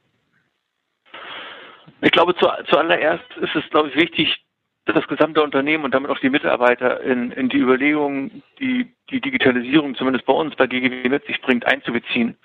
Ich 2.00 2.11
glaube, 2.11 2.35
zu, 2.37 2.46
zuallererst 2.68 3.24
ist 3.40 3.55
es, 3.55 3.68
glaube 3.70 3.90
ich, 3.90 3.96
wichtig, 3.96 4.43
das 4.92 5.07
gesamte 5.09 5.42
Unternehmen 5.42 5.85
und 5.85 5.94
damit 5.94 6.11
auch 6.11 6.18
die 6.18 6.29
Mitarbeiter 6.29 7.01
in, 7.01 7.33
in 7.33 7.49
die 7.49 7.59
Überlegungen, 7.59 8.42
die 8.59 8.92
die 9.11 9.20
Digitalisierung 9.20 9.94
zumindest 9.94 10.27
bei 10.27 10.33
uns 10.33 10.55
bei 10.57 10.66
GGW 10.66 11.09
mit 11.09 11.25
sich 11.27 11.40
bringt, 11.40 11.66
einzubeziehen 11.66 12.37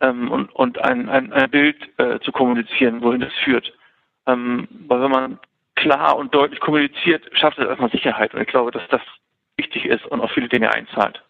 ähm, 0.00 0.30
und, 0.30 0.52
und 0.54 0.78
ein, 0.78 1.08
ein, 1.08 1.32
ein 1.32 1.50
Bild 1.50 1.76
äh, 1.98 2.18
zu 2.20 2.32
kommunizieren, 2.32 3.02
wohin 3.02 3.20
das 3.20 3.32
führt. 3.44 3.72
Ähm, 4.26 4.66
weil 4.88 5.02
wenn 5.02 5.10
man 5.10 5.38
klar 5.76 6.16
und 6.16 6.34
deutlich 6.34 6.58
kommuniziert, 6.60 7.22
schafft 7.38 7.58
es 7.58 7.68
erstmal 7.68 7.90
Sicherheit. 7.90 8.34
Und 8.34 8.40
ich 8.40 8.48
glaube, 8.48 8.72
dass 8.72 8.86
das 8.88 9.02
wichtig 9.56 9.84
ist 9.84 10.04
und 10.06 10.20
auch 10.20 10.30
viele 10.32 10.48
Dinge 10.48 10.72
einzahlt, 10.72 11.22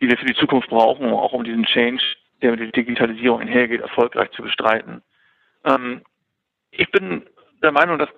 die 0.00 0.08
wir 0.08 0.16
für 0.16 0.26
die 0.26 0.34
Zukunft 0.34 0.70
brauchen, 0.70 1.10
auch 1.10 1.32
um 1.32 1.44
diesen 1.44 1.64
Change, 1.64 2.02
der 2.40 2.52
mit 2.52 2.60
der 2.60 2.68
Digitalisierung 2.68 3.40
einhergeht, 3.40 3.80
erfolgreich 3.80 4.30
zu 4.30 4.42
bestreiten. 4.42 5.02
Ähm, 5.64 6.02
ich 6.70 6.90
bin 6.90 7.26
der 7.62 7.72
Meinung, 7.72 7.98
dass 7.98 8.08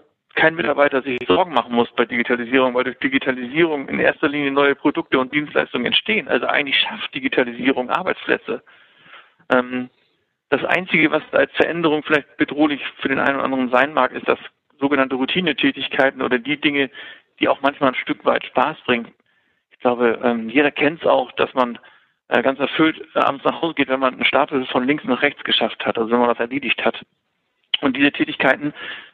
kein 0.40 0.54
Mitarbeiter 0.54 1.02
sich 1.02 1.18
Sorgen 1.26 1.52
machen 1.52 1.74
muss 1.74 1.90
bei 1.92 2.06
Digitalisierung, 2.06 2.74
weil 2.74 2.84
durch 2.84 2.98
Digitalisierung 2.98 3.88
in 3.88 4.00
erster 4.00 4.26
Linie 4.26 4.50
neue 4.50 4.74
Produkte 4.74 5.18
und 5.18 5.34
Dienstleistungen 5.34 5.86
entstehen. 5.86 6.28
Also 6.28 6.46
eigentlich 6.46 6.78
schafft 6.78 7.14
Digitalisierung 7.14 7.90
Arbeitsplätze. 7.90 8.62
Ähm, 9.52 9.90
das 10.48 10.64
Einzige, 10.64 11.10
was 11.10 11.22
als 11.32 11.52
Veränderung 11.52 12.02
vielleicht 12.02 12.38
bedrohlich 12.38 12.80
für 13.00 13.08
den 13.08 13.18
einen 13.18 13.36
oder 13.36 13.44
anderen 13.44 13.70
sein 13.70 13.92
mag, 13.92 14.12
ist, 14.12 14.26
dass 14.26 14.38
sogenannte 14.78 15.16
Routinetätigkeiten 15.16 16.22
oder 16.22 16.38
die 16.38 16.58
Dinge, 16.58 16.90
die 17.38 17.48
auch 17.48 17.60
manchmal 17.60 17.90
ein 17.90 17.96
Stück 17.96 18.24
weit 18.24 18.46
Spaß 18.46 18.78
bringen. 18.86 19.08
Ich 19.72 19.78
glaube, 19.78 20.18
ähm, 20.24 20.48
jeder 20.48 20.70
kennt 20.70 21.02
es 21.02 21.06
auch, 21.06 21.32
dass 21.32 21.52
man 21.52 21.78
äh, 22.28 22.42
ganz 22.42 22.58
erfüllt 22.58 22.96
abends 23.14 23.44
nach 23.44 23.60
Hause 23.60 23.74
geht, 23.74 23.88
wenn 23.88 24.00
man 24.00 24.14
einen 24.14 24.24
Stapel 24.24 24.64
von 24.66 24.86
links 24.86 25.04
nach 25.04 25.20
rechts 25.20 25.44
geschafft 25.44 25.84
hat, 25.84 25.98
also 25.98 26.10
wenn 26.10 26.18
man 26.18 26.30
das 26.30 26.40
erledigt 26.40 26.82
hat. 26.82 27.04
Und 27.80 27.96
diese 27.96 28.12
Tätigkeiten 28.12 28.72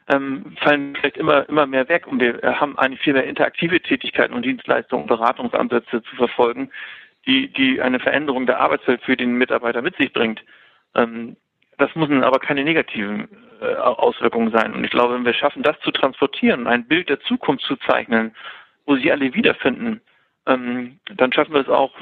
ähm, 0.09 0.55
fallen 0.61 0.95
vielleicht 0.95 1.17
immer, 1.17 1.47
immer 1.49 1.65
mehr 1.65 1.87
weg 1.89 2.07
und 2.07 2.19
wir 2.19 2.39
haben 2.59 2.77
eigentlich 2.77 3.01
viel 3.01 3.13
mehr 3.13 3.25
interaktive 3.25 3.79
Tätigkeiten 3.81 4.33
und 4.33 4.45
Dienstleistungen, 4.45 5.07
Beratungsansätze 5.07 6.01
zu 6.03 6.15
verfolgen, 6.15 6.69
die, 7.25 7.51
die 7.51 7.81
eine 7.81 7.99
Veränderung 7.99 8.45
der 8.45 8.59
Arbeitswelt 8.59 9.01
für 9.03 9.17
den 9.17 9.33
Mitarbeiter 9.33 9.81
mit 9.81 9.97
sich 9.97 10.13
bringt. 10.13 10.43
Ähm, 10.95 11.35
das 11.77 11.93
müssen 11.95 12.23
aber 12.23 12.39
keine 12.39 12.63
negativen 12.63 13.27
äh, 13.61 13.75
Auswirkungen 13.75 14.51
sein. 14.51 14.73
Und 14.73 14.83
ich 14.83 14.91
glaube, 14.91 15.13
wenn 15.13 15.25
wir 15.25 15.33
schaffen, 15.33 15.61
das 15.61 15.79
zu 15.81 15.91
transportieren, 15.91 16.67
ein 16.67 16.87
Bild 16.87 17.09
der 17.09 17.19
Zukunft 17.21 17.65
zu 17.65 17.75
zeichnen, 17.77 18.33
wo 18.85 18.95
sie 18.95 19.11
alle 19.11 19.33
wiederfinden, 19.33 20.01
ähm, 20.47 20.99
dann 21.15 21.33
schaffen 21.33 21.53
wir 21.53 21.61
es 21.61 21.69
auch, 21.69 21.93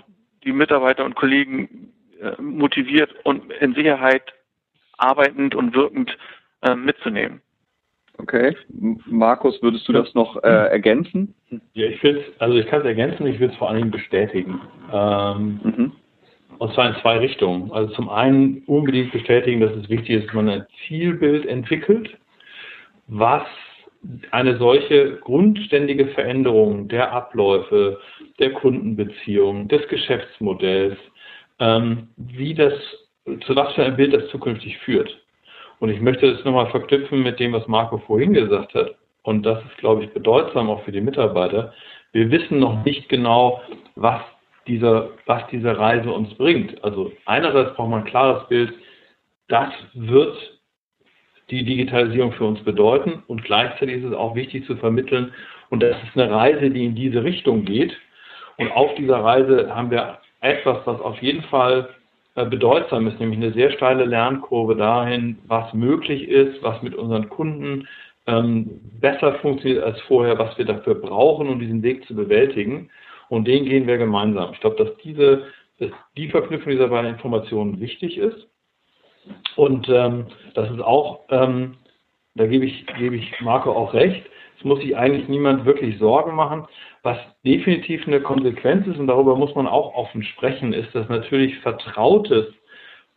die 0.44 0.54
Mitarbeiter 0.54 1.04
und 1.04 1.16
Kollegen 1.16 1.92
äh, 2.22 2.40
motiviert 2.42 3.14
und 3.24 3.52
in 3.54 3.74
Sicherheit 3.74 4.34
arbeitend 4.98 5.56
und 5.56 5.76
wirkend 5.76 6.16
äh, 6.66 6.76
mitzunehmen. 6.76 7.42
Okay. 8.18 8.56
Markus, 9.06 9.62
würdest 9.62 9.88
du 9.88 9.94
das 9.94 10.14
noch 10.14 10.42
äh, 10.44 10.48
ergänzen? 10.48 11.36
Ja, 11.74 11.88
ich 11.88 12.02
will 12.02 12.24
also 12.40 12.58
ich 12.58 12.66
kann 12.68 12.80
es 12.82 12.86
ergänzen, 12.86 13.28
ich 13.28 13.40
will 13.40 13.50
es 13.50 13.56
vor 13.58 13.70
allen 13.70 13.80
Dingen 13.80 13.92
bestätigen. 13.92 14.62
Ähm, 14.92 15.60
mhm. 15.64 15.92
Und 16.58 16.74
zwar 16.74 16.90
in 16.90 17.02
zwei 17.02 17.18
Richtungen. 17.18 17.72
Also 17.72 17.94
zum 17.94 18.10
einen 18.10 18.64
unbedingt 18.68 19.12
bestätigen, 19.12 19.60
dass 19.60 19.74
es 19.74 19.90
wichtig 19.90 20.22
ist, 20.22 20.28
dass 20.28 20.36
man 20.36 20.50
ein 20.50 20.66
Zielbild 20.88 21.46
entwickelt, 21.46 22.18
was 23.08 23.44
eine 24.32 24.58
solche 24.58 25.18
grundständige 25.18 26.08
Veränderung 26.08 26.88
der 26.88 27.12
Abläufe, 27.12 28.00
der 28.40 28.54
Kundenbeziehungen, 28.54 29.68
des 29.68 29.86
Geschäftsmodells, 29.90 30.98
ähm, 31.60 32.10
wie 32.16 32.54
das, 32.54 32.74
zu 33.46 33.56
was 33.56 33.74
für 33.74 33.84
ein 33.84 33.98
Bild 33.98 34.14
das 34.14 34.28
zukünftig 34.30 34.78
führt. 34.80 35.25
Und 35.80 35.90
ich 35.90 36.02
möchte 36.02 36.32
das 36.32 36.44
nochmal 36.46 36.70
verknüpfen 36.72 37.24
mit 37.24 37.40
dem, 37.40 37.54
was 37.54 37.68
Marco 37.68 37.98
vorhin 38.00 38.34
gesagt 38.34 38.74
hat. 38.74 38.96
Und 39.24 39.44
das 39.44 39.64
ist, 39.66 39.78
glaube 39.78 40.04
ich, 40.04 40.12
bedeutsam 40.12 40.70
auch 40.70 40.84
für 40.84 40.92
die 40.92 41.02
Mitarbeiter. 41.02 41.74
Wir 42.12 42.30
wissen 42.32 42.60
noch 42.60 42.86
nicht 42.86 43.10
genau, 43.10 43.62
was 43.96 44.22
dieser, 44.68 45.10
was 45.26 45.44
diese 45.52 45.78
Reise 45.78 46.12
uns 46.12 46.34
bringt. 46.36 46.84
Also 46.84 47.12
einerseits 47.26 47.76
braucht 47.76 47.90
man 47.90 48.02
ein 48.02 48.08
klares 48.08 48.48
Bild, 48.48 48.74
das 49.48 49.72
wird 49.94 50.36
die 51.52 51.64
Digitalisierung 51.64 52.32
für 52.34 52.46
uns 52.46 52.64
bedeuten 52.64 53.24
und 53.28 53.44
gleichzeitig 53.44 53.98
ist 53.98 54.06
es 54.06 54.14
auch 54.14 54.36
wichtig 54.36 54.66
zu 54.66 54.76
vermitteln 54.78 55.32
und 55.70 55.84
das 55.84 55.96
ist 56.04 56.18
eine 56.18 56.32
Reise, 56.32 56.72
die 56.72 56.86
in 56.86 56.96
diese 56.96 57.24
Richtung 57.24 57.66
geht. 57.66 57.96
Und 58.58 58.72
auf 58.72 58.96
dieser 58.96 59.18
Reise 59.18 59.74
haben 59.76 59.92
wir 59.92 60.20
etwas, 60.42 60.78
was 60.86 61.02
auf 61.02 61.22
jeden 61.22 61.44
Fall 61.44 61.90
bedeutsam 62.44 63.08
ist, 63.08 63.20
nämlich 63.20 63.40
eine 63.40 63.54
sehr 63.54 63.72
steile 63.72 64.04
Lernkurve 64.04 64.76
dahin, 64.76 65.38
was 65.48 65.74
möglich 65.74 66.28
ist, 66.28 66.62
was 66.62 66.82
mit 66.82 66.94
unseren 66.94 67.30
Kunden 67.30 67.88
ähm, 68.28 68.82
besser 69.00 69.36
funktioniert 69.36 69.84
als 69.84 70.02
vorher, 70.02 70.38
was 70.38 70.58
wir 70.58 70.66
dafür 70.66 70.96
brauchen, 70.96 71.48
um 71.48 71.60
diesen 71.60 71.82
Weg 71.82 72.06
zu 72.06 72.16
bewältigen. 72.16 72.90
Und 73.30 73.48
den 73.48 73.66
gehen 73.66 73.88
wir 73.88 73.98
gemeinsam. 73.98 74.52
Ich 74.54 74.60
glaube, 74.60 74.84
dass 74.84 74.98
diese, 74.98 75.46
dass 75.80 75.92
die 76.18 76.30
Verknüpfung 76.30 76.72
dieser 76.72 76.90
beiden 76.90 77.12
Informationen 77.12 77.80
wichtig 77.80 78.18
ist. 78.18 78.48
Und 79.56 79.88
ähm, 79.90 80.28
das 80.54 80.70
ist 80.70 80.82
auch, 80.82 81.22
ähm, 81.30 81.76
da 82.36 82.46
gebe 82.48 82.66
ich, 82.66 82.86
gebe 82.98 83.16
ich 83.16 83.34
Marco 83.40 83.72
auch 83.72 83.94
recht, 83.94 84.26
es 84.58 84.64
muss 84.64 84.80
sich 84.80 84.96
eigentlich 84.96 85.28
niemand 85.28 85.66
wirklich 85.66 85.98
Sorgen 85.98 86.36
machen. 86.36 86.66
Was 87.04 87.18
definitiv 87.46 88.08
eine 88.08 88.22
Konsequenz 88.22 88.88
ist, 88.88 88.98
und 88.98 89.08
darüber 89.08 89.36
muss 89.36 89.54
man 89.56 89.68
auch 89.68 89.94
offen 89.96 90.24
sprechen, 90.24 90.74
ist, 90.74 90.94
dass 90.96 91.08
natürlich 91.10 91.58
vertrautes 91.60 92.48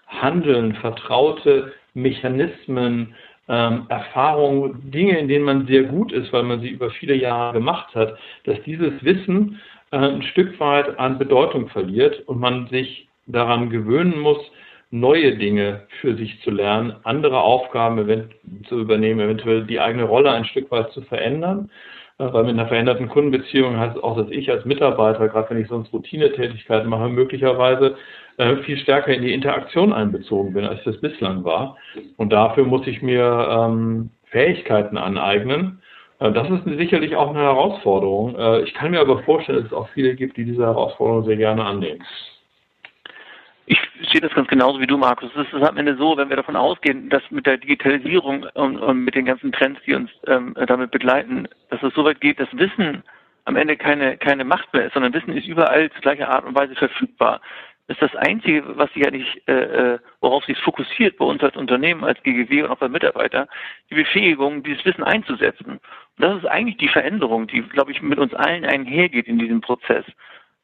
Handeln, 0.07 0.75
vertraute 0.75 1.73
Mechanismen, 1.95 3.15
ähm, 3.49 3.87
Erfahrungen, 3.89 4.91
Dinge, 4.91 5.19
in 5.19 5.29
denen 5.29 5.45
man 5.45 5.67
sehr 5.67 5.85
gut 5.85 6.13
ist, 6.13 6.33
weil 6.33 6.43
man 6.43 6.61
sie 6.61 6.69
über 6.69 6.91
viele 6.91 7.15
Jahre 7.15 7.55
gemacht 7.55 7.95
hat, 7.95 8.19
dass 8.45 8.61
dieses 8.63 9.03
Wissen 9.03 9.61
äh, 9.91 9.97
ein 9.97 10.23
Stück 10.23 10.59
weit 10.61 10.99
an 10.99 11.19
Bedeutung 11.19 11.69
verliert 11.69 12.21
und 12.29 12.39
man 12.39 12.67
sich 12.69 13.09
daran 13.27 13.71
gewöhnen 13.71 14.19
muss, 14.19 14.39
neue 14.91 15.37
Dinge 15.37 15.87
für 16.01 16.17
sich 16.17 16.41
zu 16.43 16.51
lernen, 16.51 16.97
andere 17.05 17.41
Aufgaben 17.41 18.31
zu 18.69 18.81
übernehmen, 18.81 19.21
eventuell 19.21 19.65
die 19.65 19.81
eigene 19.81 20.05
Rolle 20.05 20.31
ein 20.33 20.45
Stück 20.47 20.71
weit 20.71 20.91
zu 20.93 21.03
verändern. 21.03 21.71
Äh, 22.19 22.33
weil 22.33 22.45
mit 22.45 22.55
einer 22.55 22.67
veränderten 22.67 23.09
Kundenbeziehung 23.09 23.79
heißt 23.79 23.97
es 23.97 24.03
auch, 24.03 24.17
dass 24.17 24.29
ich 24.31 24.51
als 24.51 24.65
Mitarbeiter, 24.65 25.29
gerade 25.29 25.51
wenn 25.51 25.63
ich 25.63 25.69
sonst 25.69 25.93
Routinetätigkeiten 25.93 26.89
mache, 26.89 27.09
möglicherweise 27.09 27.97
äh, 28.39 28.57
viel 28.59 28.79
stärker 28.79 29.15
in 29.15 29.23
die 29.23 29.33
Interaktion 29.33 29.93
einbezogen 29.93 30.53
bin, 30.53 30.65
als 30.65 30.83
das 30.85 31.01
bislang 31.01 31.45
war. 31.45 31.77
Und 32.17 32.33
dafür 32.33 32.65
muss 32.65 32.87
ich 32.87 33.03
mir 33.03 33.49
ähm, 33.51 34.11
Fähigkeiten 34.31 34.97
aneignen, 34.99 35.81
Äh, 36.21 36.33
das 36.33 36.51
ist 36.51 36.65
sicherlich 36.65 37.15
auch 37.15 37.31
eine 37.31 37.41
Herausforderung. 37.41 38.37
Ich 38.65 38.75
kann 38.75 38.91
mir 38.91 39.01
aber 39.01 39.23
vorstellen, 39.23 39.59
dass 39.59 39.67
es 39.69 39.73
auch 39.73 39.89
viele 39.91 40.15
gibt, 40.17 40.37
die 40.37 40.45
diese 40.45 40.65
Herausforderung 40.65 41.25
sehr 41.25 41.37
gerne 41.37 41.65
annehmen. 41.65 42.03
Sehe 44.11 44.21
das 44.21 44.33
ganz 44.35 44.49
genauso 44.49 44.81
wie 44.81 44.87
du, 44.87 44.97
Markus. 44.97 45.31
Es 45.37 45.53
ist 45.53 45.63
am 45.63 45.77
Ende 45.77 45.97
so, 45.97 46.17
wenn 46.17 46.29
wir 46.29 46.37
davon 46.37 46.57
ausgehen, 46.57 47.11
dass 47.11 47.23
mit 47.31 47.47
der 47.47 47.59
Digitalisierung 47.59 48.47
und, 48.55 48.79
und 48.79 49.05
mit 49.05 49.15
den 49.15 49.27
ganzen 49.27 49.53
Trends, 49.53 49.81
die 49.87 49.95
uns 49.95 50.11
ähm, 50.27 50.55
damit 50.67 50.91
begleiten, 50.91 51.47
dass 51.71 51.83
es 51.83 51.93
so 51.95 52.05
weit 52.05 52.21
geht, 52.21 52.41
dass 52.41 52.49
Wissen 52.53 53.03
am 53.45 53.57
Ende 53.57 53.77
keine, 53.77 54.17
keine 54.17 54.45
Macht 54.45 54.73
mehr 54.73 54.87
ist, 54.87 54.95
sondern 54.95 55.13
Wissen 55.15 55.37
ist 55.37 55.47
überall 55.47 55.91
zu 55.91 56.01
gleicher 56.01 56.29
Art 56.29 56.45
und 56.45 56.55
Weise 56.55 56.75
verfügbar. 56.75 57.41
Das 57.87 57.97
ist 57.97 58.13
das 58.13 58.17
Einzige, 58.17 58.63
was 58.77 58.93
sich 58.93 59.07
eigentlich, 59.07 59.43
äh, 59.47 59.53
äh, 59.95 59.99
worauf 60.21 60.45
sich 60.45 60.59
fokussiert 60.59 61.17
bei 61.17 61.25
uns 61.25 61.43
als 61.43 61.57
Unternehmen, 61.57 62.05
als 62.05 62.23
GGW 62.23 62.63
und 62.63 62.71
auch 62.71 62.79
bei 62.79 62.89
Mitarbeitern, 62.89 63.49
die 63.91 63.95
Befähigung, 63.95 64.63
dieses 64.63 64.85
Wissen 64.85 65.03
einzusetzen. 65.03 65.73
Und 65.73 65.81
das 66.19 66.37
ist 66.37 66.47
eigentlich 66.47 66.77
die 66.77 66.89
Veränderung, 66.89 67.47
die, 67.47 67.63
glaube 67.63 67.93
ich, 67.93 68.03
mit 68.03 68.19
uns 68.19 68.35
allen 68.35 68.67
einhergeht 68.67 69.27
in 69.27 69.39
diesem 69.39 69.63
Prozess. 69.63 70.05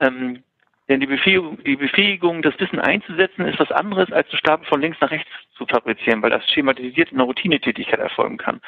Ähm, 0.00 0.42
denn 0.88 1.00
die 1.00 1.06
Befähigung, 1.06 1.62
die 1.64 1.76
Befähigung, 1.76 2.42
das 2.42 2.58
Wissen 2.60 2.78
einzusetzen, 2.78 3.46
ist 3.46 3.58
was 3.58 3.72
anderes, 3.72 4.12
als 4.12 4.28
zu 4.28 4.36
Stapel 4.36 4.66
von 4.66 4.80
links 4.80 5.00
nach 5.00 5.10
rechts 5.10 5.30
zu 5.56 5.66
fabrizieren, 5.66 6.22
weil 6.22 6.30
das 6.30 6.48
schematisiert 6.50 7.10
in 7.10 7.18
einer 7.18 7.26
Routinetätigkeit 7.26 8.00
erfolgen 8.00 8.36
kann. 8.36 8.60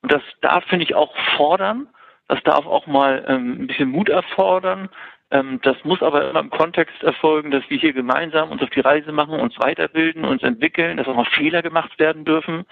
Und 0.00 0.12
das 0.12 0.22
darf, 0.40 0.64
finde 0.64 0.84
ich, 0.84 0.94
auch 0.94 1.14
fordern. 1.36 1.88
Das 2.28 2.42
darf 2.44 2.66
auch 2.66 2.86
mal 2.86 3.24
ähm, 3.28 3.62
ein 3.62 3.66
bisschen 3.66 3.90
Mut 3.90 4.08
erfordern. 4.08 4.88
Ähm, 5.30 5.60
das 5.62 5.76
muss 5.84 6.02
aber 6.02 6.30
immer 6.30 6.40
im 6.40 6.50
Kontext 6.50 7.02
erfolgen, 7.02 7.50
dass 7.50 7.68
wir 7.68 7.78
hier 7.78 7.92
gemeinsam 7.92 8.50
uns 8.50 8.62
auf 8.62 8.70
die 8.70 8.80
Reise 8.80 9.12
machen, 9.12 9.38
uns 9.38 9.58
weiterbilden, 9.58 10.24
uns 10.24 10.42
entwickeln, 10.42 10.96
dass 10.96 11.06
auch 11.06 11.16
mal 11.16 11.26
Fehler 11.26 11.62
gemacht 11.62 11.98
werden 11.98 12.24
dürfen 12.24 12.64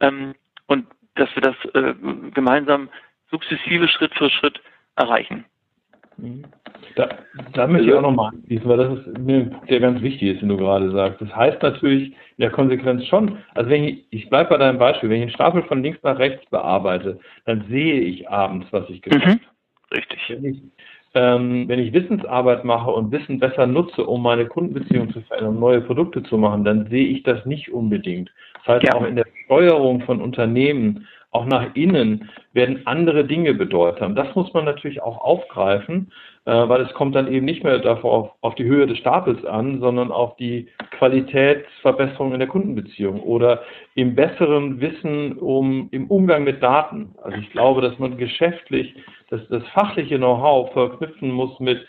ähm, 0.00 0.34
und 0.66 0.86
dass 1.16 1.34
wir 1.34 1.42
das 1.42 1.56
äh, 1.74 1.94
gemeinsam 2.32 2.88
sukzessive 3.30 3.88
Schritt 3.88 4.14
für 4.14 4.30
Schritt 4.30 4.60
erreichen. 4.94 5.44
Mhm. 6.16 6.44
Da, 6.96 7.08
da 7.52 7.66
möchte 7.66 7.88
ich 7.88 7.94
auch 7.94 8.02
nochmal 8.02 8.32
anschließen, 8.34 8.68
weil 8.68 8.76
das 8.76 8.98
ist 8.98 9.18
mir 9.18 9.50
der 9.68 9.80
ganz 9.80 10.00
wichtig 10.00 10.34
ist, 10.34 10.42
den 10.42 10.48
du 10.48 10.56
gerade 10.56 10.90
sagst. 10.92 11.20
Das 11.20 11.34
heißt 11.34 11.62
natürlich 11.62 12.10
in 12.10 12.42
der 12.42 12.50
Konsequenz 12.50 13.04
schon, 13.06 13.38
also 13.54 13.70
wenn 13.70 13.84
ich, 13.84 14.04
ich 14.10 14.28
bleibe 14.28 14.50
bei 14.50 14.58
deinem 14.58 14.78
Beispiel, 14.78 15.10
wenn 15.10 15.16
ich 15.16 15.22
einen 15.22 15.32
Stapel 15.32 15.62
von 15.64 15.82
links 15.82 16.02
nach 16.02 16.18
rechts 16.18 16.44
bearbeite, 16.50 17.18
dann 17.46 17.64
sehe 17.68 18.00
ich 18.00 18.28
abends, 18.28 18.66
was 18.70 18.88
ich 18.90 19.02
gemacht 19.02 19.26
mhm. 19.26 19.30
habe. 19.30 19.40
Richtig. 19.96 20.18
Wenn 20.28 20.44
ich, 20.44 20.62
ähm, 21.14 21.68
wenn 21.68 21.78
ich 21.78 21.92
Wissensarbeit 21.92 22.64
mache 22.64 22.90
und 22.90 23.12
Wissen 23.12 23.38
besser 23.38 23.66
nutze, 23.66 24.04
um 24.04 24.22
meine 24.22 24.46
Kundenbeziehung 24.46 25.12
zu 25.12 25.20
verändern, 25.22 25.54
um 25.54 25.60
neue 25.60 25.80
Produkte 25.80 26.22
zu 26.24 26.38
machen, 26.38 26.64
dann 26.64 26.88
sehe 26.90 27.06
ich 27.06 27.22
das 27.22 27.44
nicht 27.46 27.72
unbedingt. 27.72 28.32
Das 28.64 28.76
heißt, 28.76 28.86
ja. 28.86 28.94
auch 28.94 29.04
in 29.04 29.16
der 29.16 29.26
Steuerung 29.44 30.00
von 30.02 30.20
Unternehmen 30.20 31.06
auch 31.30 31.46
nach 31.46 31.74
innen 31.74 32.30
werden 32.52 32.86
andere 32.86 33.24
Dinge 33.24 33.54
bedeutsam. 33.54 34.14
Das 34.14 34.32
muss 34.36 34.52
man 34.54 34.64
natürlich 34.64 35.02
auch 35.02 35.18
aufgreifen, 35.18 36.12
weil 36.52 36.82
es 36.82 36.92
kommt 36.92 37.14
dann 37.14 37.32
eben 37.32 37.46
nicht 37.46 37.64
mehr 37.64 37.78
davor 37.78 38.12
auf, 38.12 38.30
auf, 38.42 38.54
die 38.54 38.64
Höhe 38.64 38.86
des 38.86 38.98
Stapels 38.98 39.44
an, 39.44 39.80
sondern 39.80 40.12
auf 40.12 40.36
die 40.36 40.68
Qualitätsverbesserung 40.98 42.32
in 42.32 42.38
der 42.38 42.48
Kundenbeziehung 42.48 43.20
oder 43.20 43.62
im 43.94 44.14
besseren 44.14 44.80
Wissen 44.80 45.38
um 45.38 45.88
im 45.90 46.08
Umgang 46.08 46.44
mit 46.44 46.62
Daten. 46.62 47.14
Also 47.22 47.38
ich 47.38 47.50
glaube, 47.50 47.80
dass 47.80 47.98
man 47.98 48.18
geschäftlich 48.18 48.94
das, 49.30 49.40
das 49.48 49.66
fachliche 49.68 50.18
Know-how 50.18 50.72
verknüpfen 50.72 51.30
muss 51.30 51.58
mit 51.60 51.86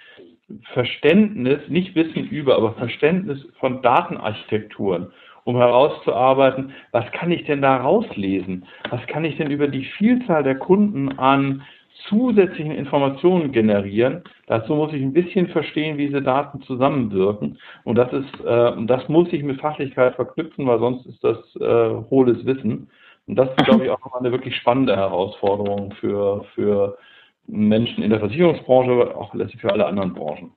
Verständnis, 0.73 1.59
nicht 1.67 1.95
Wissen 1.95 2.27
über, 2.29 2.55
aber 2.55 2.73
Verständnis 2.73 3.45
von 3.59 3.81
Datenarchitekturen 3.81 5.11
um 5.43 5.57
herauszuarbeiten, 5.57 6.73
was 6.91 7.05
kann 7.11 7.31
ich 7.31 7.45
denn 7.45 7.61
da 7.61 7.77
rauslesen? 7.77 8.65
Was 8.89 9.05
kann 9.05 9.23
ich 9.25 9.37
denn 9.37 9.51
über 9.51 9.67
die 9.67 9.85
Vielzahl 9.85 10.41
der 10.41 10.55
Kunden 10.55 11.19
an 11.19 11.61
zusätzlichen 12.09 12.71
Informationen 12.71 13.51
generieren. 13.51 14.23
Dazu 14.47 14.75
muss 14.75 14.93
ich 14.93 15.01
ein 15.01 15.13
bisschen 15.13 15.47
verstehen, 15.47 15.97
wie 15.97 16.07
diese 16.07 16.21
Daten 16.21 16.61
zusammenwirken. 16.61 17.57
Und 17.83 17.97
das 17.97 18.11
ist, 18.13 18.45
äh, 18.45 18.85
das 18.85 19.07
muss 19.09 19.31
ich 19.31 19.43
mit 19.43 19.59
Fachlichkeit 19.59 20.15
verknüpfen, 20.15 20.67
weil 20.67 20.79
sonst 20.79 21.05
ist 21.05 21.23
das 21.23 21.37
äh, 21.55 22.09
hohles 22.09 22.45
Wissen. 22.45 22.89
Und 23.27 23.35
das 23.35 23.49
ist, 23.49 23.65
glaube 23.65 23.85
ich, 23.85 23.89
auch 23.89 24.13
eine 24.13 24.31
wirklich 24.31 24.55
spannende 24.55 24.95
Herausforderung 24.95 25.93
für, 25.99 26.45
für 26.53 26.97
Menschen 27.47 28.03
in 28.03 28.11
der 28.11 28.19
Versicherungsbranche, 28.19 29.15
auch 29.15 29.33
letztlich 29.33 29.61
für 29.61 29.71
alle 29.71 29.85
anderen 29.85 30.13
Branchen. 30.13 30.51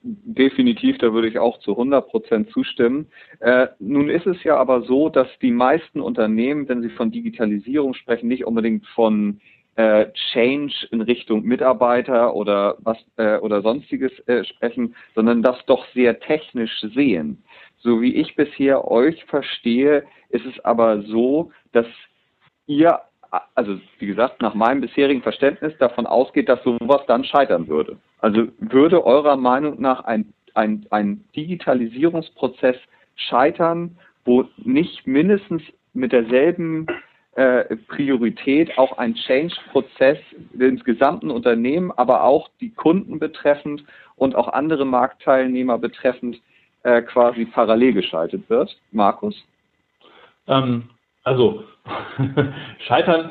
Definitiv, 0.00 0.96
da 0.98 1.12
würde 1.12 1.28
ich 1.28 1.40
auch 1.40 1.58
zu 1.58 1.72
100 1.72 2.08
Prozent 2.08 2.50
zustimmen. 2.50 3.08
Äh, 3.40 3.66
nun 3.80 4.08
ist 4.08 4.26
es 4.26 4.42
ja 4.44 4.56
aber 4.56 4.82
so, 4.82 5.08
dass 5.08 5.26
die 5.42 5.50
meisten 5.50 6.00
Unternehmen, 6.00 6.68
wenn 6.68 6.82
sie 6.82 6.90
von 6.90 7.10
Digitalisierung 7.10 7.94
sprechen, 7.94 8.28
nicht 8.28 8.46
unbedingt 8.46 8.86
von 8.86 9.40
äh, 9.78 10.10
Change 10.32 10.74
in 10.90 11.02
Richtung 11.02 11.44
Mitarbeiter 11.44 12.34
oder 12.34 12.76
was 12.80 12.98
äh, 13.16 13.38
oder 13.38 13.62
sonstiges 13.62 14.10
äh, 14.26 14.42
sprechen, 14.42 14.96
sondern 15.14 15.40
das 15.40 15.64
doch 15.66 15.86
sehr 15.94 16.18
technisch 16.18 16.80
sehen. 16.94 17.44
So 17.78 18.02
wie 18.02 18.16
ich 18.16 18.34
bisher 18.34 18.90
euch 18.90 19.24
verstehe, 19.26 20.02
ist 20.30 20.44
es 20.46 20.58
aber 20.64 21.02
so, 21.02 21.52
dass 21.70 21.86
ihr, 22.66 22.98
also 23.54 23.78
wie 24.00 24.06
gesagt, 24.06 24.42
nach 24.42 24.54
meinem 24.54 24.80
bisherigen 24.80 25.22
Verständnis 25.22 25.72
davon 25.78 26.06
ausgeht, 26.06 26.48
dass 26.48 26.62
sowas 26.64 27.02
dann 27.06 27.22
scheitern 27.22 27.68
würde. 27.68 27.98
Also 28.18 28.48
würde 28.58 29.06
eurer 29.06 29.36
Meinung 29.36 29.80
nach 29.80 30.02
ein, 30.04 30.32
ein, 30.54 30.86
ein 30.90 31.22
Digitalisierungsprozess 31.36 32.76
scheitern, 33.14 33.96
wo 34.24 34.44
nicht 34.56 35.06
mindestens 35.06 35.62
mit 35.94 36.10
derselben 36.10 36.88
äh, 37.38 37.76
Priorität 37.86 38.76
auch 38.78 38.98
ein 38.98 39.14
Change-Prozess 39.14 40.18
ins 40.58 40.82
gesamten 40.82 41.30
Unternehmen, 41.30 41.92
aber 41.92 42.24
auch 42.24 42.48
die 42.60 42.70
Kunden 42.70 43.20
betreffend 43.20 43.84
und 44.16 44.34
auch 44.34 44.48
andere 44.48 44.84
Marktteilnehmer 44.84 45.78
betreffend 45.78 46.40
äh, 46.82 47.00
quasi 47.02 47.44
parallel 47.44 47.92
geschaltet 47.92 48.50
wird. 48.50 48.76
Markus? 48.90 49.40
Ähm, 50.48 50.90
also, 51.22 51.62
scheitern, 52.88 53.30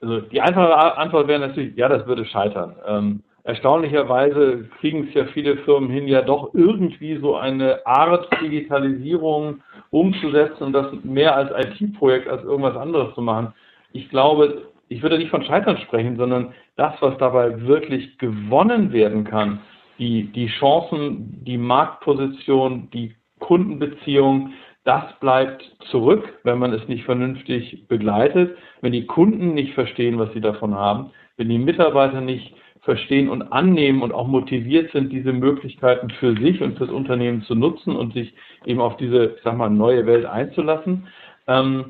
also 0.00 0.22
die 0.22 0.40
einfache 0.40 0.96
Antwort 0.96 1.28
wäre 1.28 1.40
natürlich, 1.40 1.76
ja, 1.76 1.90
das 1.90 2.06
würde 2.06 2.24
scheitern. 2.24 2.74
Ähm, 2.86 3.22
Erstaunlicherweise 3.46 4.68
kriegen 4.80 5.06
es 5.06 5.14
ja 5.14 5.24
viele 5.26 5.58
Firmen 5.58 5.88
hin, 5.88 6.08
ja 6.08 6.22
doch 6.22 6.52
irgendwie 6.52 7.16
so 7.18 7.36
eine 7.36 7.86
Art 7.86 8.28
Digitalisierung 8.42 9.60
umzusetzen 10.00 10.64
und 10.64 10.72
das 10.72 10.92
mehr 11.04 11.34
als 11.34 11.50
IT-Projekt 11.80 12.28
als 12.28 12.44
irgendwas 12.44 12.76
anderes 12.76 13.14
zu 13.14 13.22
machen. 13.22 13.54
Ich 13.92 14.08
glaube, 14.10 14.68
ich 14.88 15.02
würde 15.02 15.18
nicht 15.18 15.30
von 15.30 15.42
Scheitern 15.42 15.78
sprechen, 15.78 16.16
sondern 16.16 16.52
das, 16.76 16.94
was 17.00 17.16
dabei 17.18 17.62
wirklich 17.62 18.18
gewonnen 18.18 18.92
werden 18.92 19.24
kann, 19.24 19.60
die, 19.98 20.24
die 20.32 20.48
Chancen, 20.48 21.42
die 21.44 21.56
Marktposition, 21.56 22.90
die 22.92 23.14
Kundenbeziehung, 23.38 24.52
das 24.84 25.04
bleibt 25.18 25.64
zurück, 25.90 26.40
wenn 26.44 26.58
man 26.58 26.72
es 26.72 26.86
nicht 26.88 27.04
vernünftig 27.04 27.88
begleitet, 27.88 28.56
wenn 28.82 28.92
die 28.92 29.06
Kunden 29.06 29.54
nicht 29.54 29.72
verstehen, 29.74 30.18
was 30.18 30.32
sie 30.32 30.40
davon 30.40 30.74
haben, 30.74 31.10
wenn 31.38 31.48
die 31.48 31.58
Mitarbeiter 31.58 32.20
nicht 32.20 32.54
verstehen 32.86 33.28
und 33.28 33.42
annehmen 33.52 34.00
und 34.00 34.12
auch 34.12 34.28
motiviert 34.28 34.92
sind, 34.92 35.12
diese 35.12 35.32
Möglichkeiten 35.32 36.08
für 36.08 36.34
sich 36.36 36.62
und 36.62 36.78
fürs 36.78 36.90
Unternehmen 36.90 37.42
zu 37.42 37.56
nutzen 37.56 37.96
und 37.96 38.14
sich 38.14 38.32
eben 38.64 38.80
auf 38.80 38.96
diese, 38.96 39.34
ich 39.36 39.42
sag 39.42 39.56
mal, 39.56 39.68
neue 39.68 40.06
Welt 40.06 40.24
einzulassen, 40.24 41.08
ähm, 41.48 41.86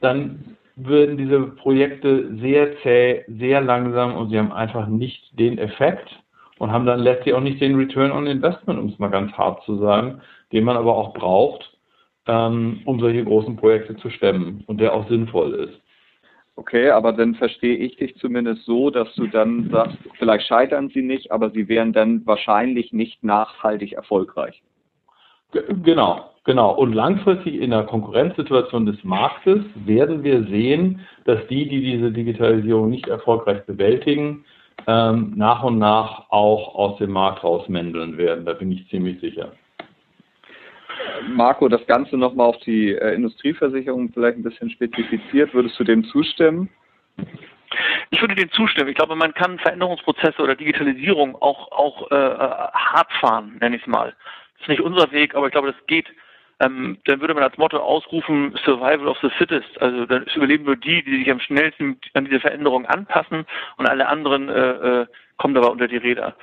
dann 0.00 0.56
würden 0.74 1.16
diese 1.16 1.40
Projekte 1.42 2.36
sehr 2.38 2.76
zäh, 2.82 3.24
sehr 3.28 3.60
langsam 3.60 4.16
und 4.16 4.30
sie 4.30 4.38
haben 4.38 4.52
einfach 4.52 4.88
nicht 4.88 5.38
den 5.38 5.58
Effekt 5.58 6.08
und 6.58 6.72
haben 6.72 6.86
dann 6.86 7.00
letztlich 7.00 7.34
auch 7.34 7.40
nicht 7.40 7.60
den 7.60 7.76
Return 7.76 8.10
on 8.10 8.26
Investment, 8.26 8.80
um 8.80 8.88
es 8.88 8.98
mal 8.98 9.10
ganz 9.10 9.32
hart 9.34 9.62
zu 9.62 9.76
sagen, 9.78 10.22
den 10.50 10.64
man 10.64 10.76
aber 10.76 10.96
auch 10.96 11.14
braucht, 11.14 11.78
ähm, 12.26 12.80
um 12.84 12.98
solche 12.98 13.24
großen 13.24 13.56
Projekte 13.56 13.96
zu 13.96 14.10
stemmen 14.10 14.64
und 14.66 14.80
der 14.80 14.92
auch 14.92 15.08
sinnvoll 15.08 15.54
ist. 15.54 15.81
Okay, 16.54 16.90
aber 16.90 17.12
dann 17.12 17.34
verstehe 17.34 17.76
ich 17.76 17.96
dich 17.96 18.16
zumindest 18.16 18.64
so, 18.66 18.90
dass 18.90 19.12
du 19.14 19.26
dann 19.26 19.70
sagst, 19.70 19.96
vielleicht 20.18 20.46
scheitern 20.46 20.90
sie 20.90 21.02
nicht, 21.02 21.32
aber 21.32 21.50
sie 21.50 21.66
wären 21.68 21.92
dann 21.92 22.26
wahrscheinlich 22.26 22.92
nicht 22.92 23.24
nachhaltig 23.24 23.92
erfolgreich. 23.92 24.62
Genau, 25.52 26.30
genau. 26.44 26.74
Und 26.74 26.92
langfristig 26.92 27.60
in 27.60 27.70
der 27.70 27.84
Konkurrenzsituation 27.84 28.86
des 28.86 29.02
Marktes 29.02 29.62
werden 29.84 30.24
wir 30.24 30.44
sehen, 30.44 31.00
dass 31.24 31.46
die, 31.48 31.68
die 31.68 31.80
diese 31.80 32.10
Digitalisierung 32.10 32.90
nicht 32.90 33.08
erfolgreich 33.08 33.64
bewältigen, 33.64 34.44
ähm, 34.86 35.32
nach 35.36 35.62
und 35.62 35.78
nach 35.78 36.30
auch 36.30 36.74
aus 36.74 36.98
dem 36.98 37.12
Markt 37.12 37.44
rausmändeln 37.44 38.18
werden. 38.18 38.44
Da 38.44 38.54
bin 38.54 38.72
ich 38.72 38.88
ziemlich 38.88 39.20
sicher. 39.20 39.52
Marco, 41.28 41.68
das 41.68 41.86
Ganze 41.86 42.16
nochmal 42.16 42.48
auf 42.48 42.58
die 42.60 42.92
äh, 42.92 43.14
Industrieversicherung 43.14 44.10
vielleicht 44.12 44.38
ein 44.38 44.42
bisschen 44.42 44.70
spezifiziert. 44.70 45.54
Würdest 45.54 45.78
du 45.78 45.84
dem 45.84 46.04
zustimmen? 46.04 46.68
Ich 48.10 48.20
würde 48.20 48.34
dem 48.34 48.50
zustimmen. 48.50 48.88
Ich 48.90 48.96
glaube, 48.96 49.16
man 49.16 49.34
kann 49.34 49.58
Veränderungsprozesse 49.58 50.42
oder 50.42 50.54
Digitalisierung 50.54 51.34
auch, 51.36 51.70
auch 51.72 52.10
äh, 52.10 52.14
hart 52.14 53.12
fahren, 53.20 53.56
nenne 53.60 53.76
ich 53.76 53.82
es 53.82 53.88
mal. 53.88 54.14
Das 54.54 54.62
ist 54.62 54.68
nicht 54.68 54.80
unser 54.80 55.10
Weg, 55.12 55.34
aber 55.34 55.46
ich 55.46 55.52
glaube, 55.52 55.72
das 55.72 55.86
geht 55.86 56.08
ähm, 56.62 56.98
dann 57.06 57.20
würde 57.20 57.34
man 57.34 57.42
als 57.42 57.58
Motto 57.58 57.78
ausrufen 57.78 58.54
Survival 58.64 59.08
of 59.08 59.18
the 59.20 59.30
Fittest. 59.30 59.80
Also 59.80 60.06
dann 60.06 60.24
überleben 60.34 60.64
nur 60.64 60.76
die, 60.76 61.02
die 61.02 61.18
sich 61.18 61.30
am 61.30 61.40
schnellsten 61.40 61.98
an 62.14 62.24
diese 62.24 62.40
Veränderung 62.40 62.86
anpassen 62.86 63.44
und 63.78 63.88
alle 63.88 64.06
anderen 64.06 64.48
äh, 64.48 65.00
äh, 65.00 65.06
kommen 65.38 65.54
dabei 65.54 65.68
unter 65.68 65.88
die 65.88 65.96
Räder. 65.96 66.36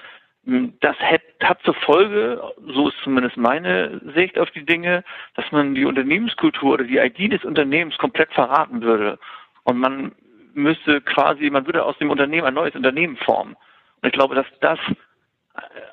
Hm, 0.45 0.73
das 0.81 0.97
hat, 0.99 1.21
hat 1.41 1.61
zur 1.63 1.73
Folge, 1.73 2.41
so 2.67 2.89
ist 2.89 2.97
zumindest 3.03 3.37
meine 3.37 4.01
Sicht 4.13 4.37
auf 4.37 4.51
die 4.51 4.65
Dinge, 4.65 5.03
dass 5.35 5.49
man 5.51 5.73
die 5.73 5.85
Unternehmenskultur 5.85 6.73
oder 6.73 6.83
die 6.83 6.97
ID 6.97 7.31
des 7.31 7.45
Unternehmens 7.45 7.97
komplett 7.97 8.31
verraten 8.33 8.81
würde. 8.81 9.19
Und 9.63 9.77
man 9.77 10.11
müsste 10.53 11.01
quasi, 11.01 11.49
man 11.49 11.65
würde 11.65 11.85
aus 11.85 11.97
dem 11.97 12.09
Unternehmen 12.09 12.47
ein 12.47 12.53
neues 12.53 12.75
Unternehmen 12.75 13.17
formen. 13.17 13.55
Und 14.01 14.07
ich 14.07 14.13
glaube, 14.13 14.35
dass 14.35 14.47
das 14.61 14.79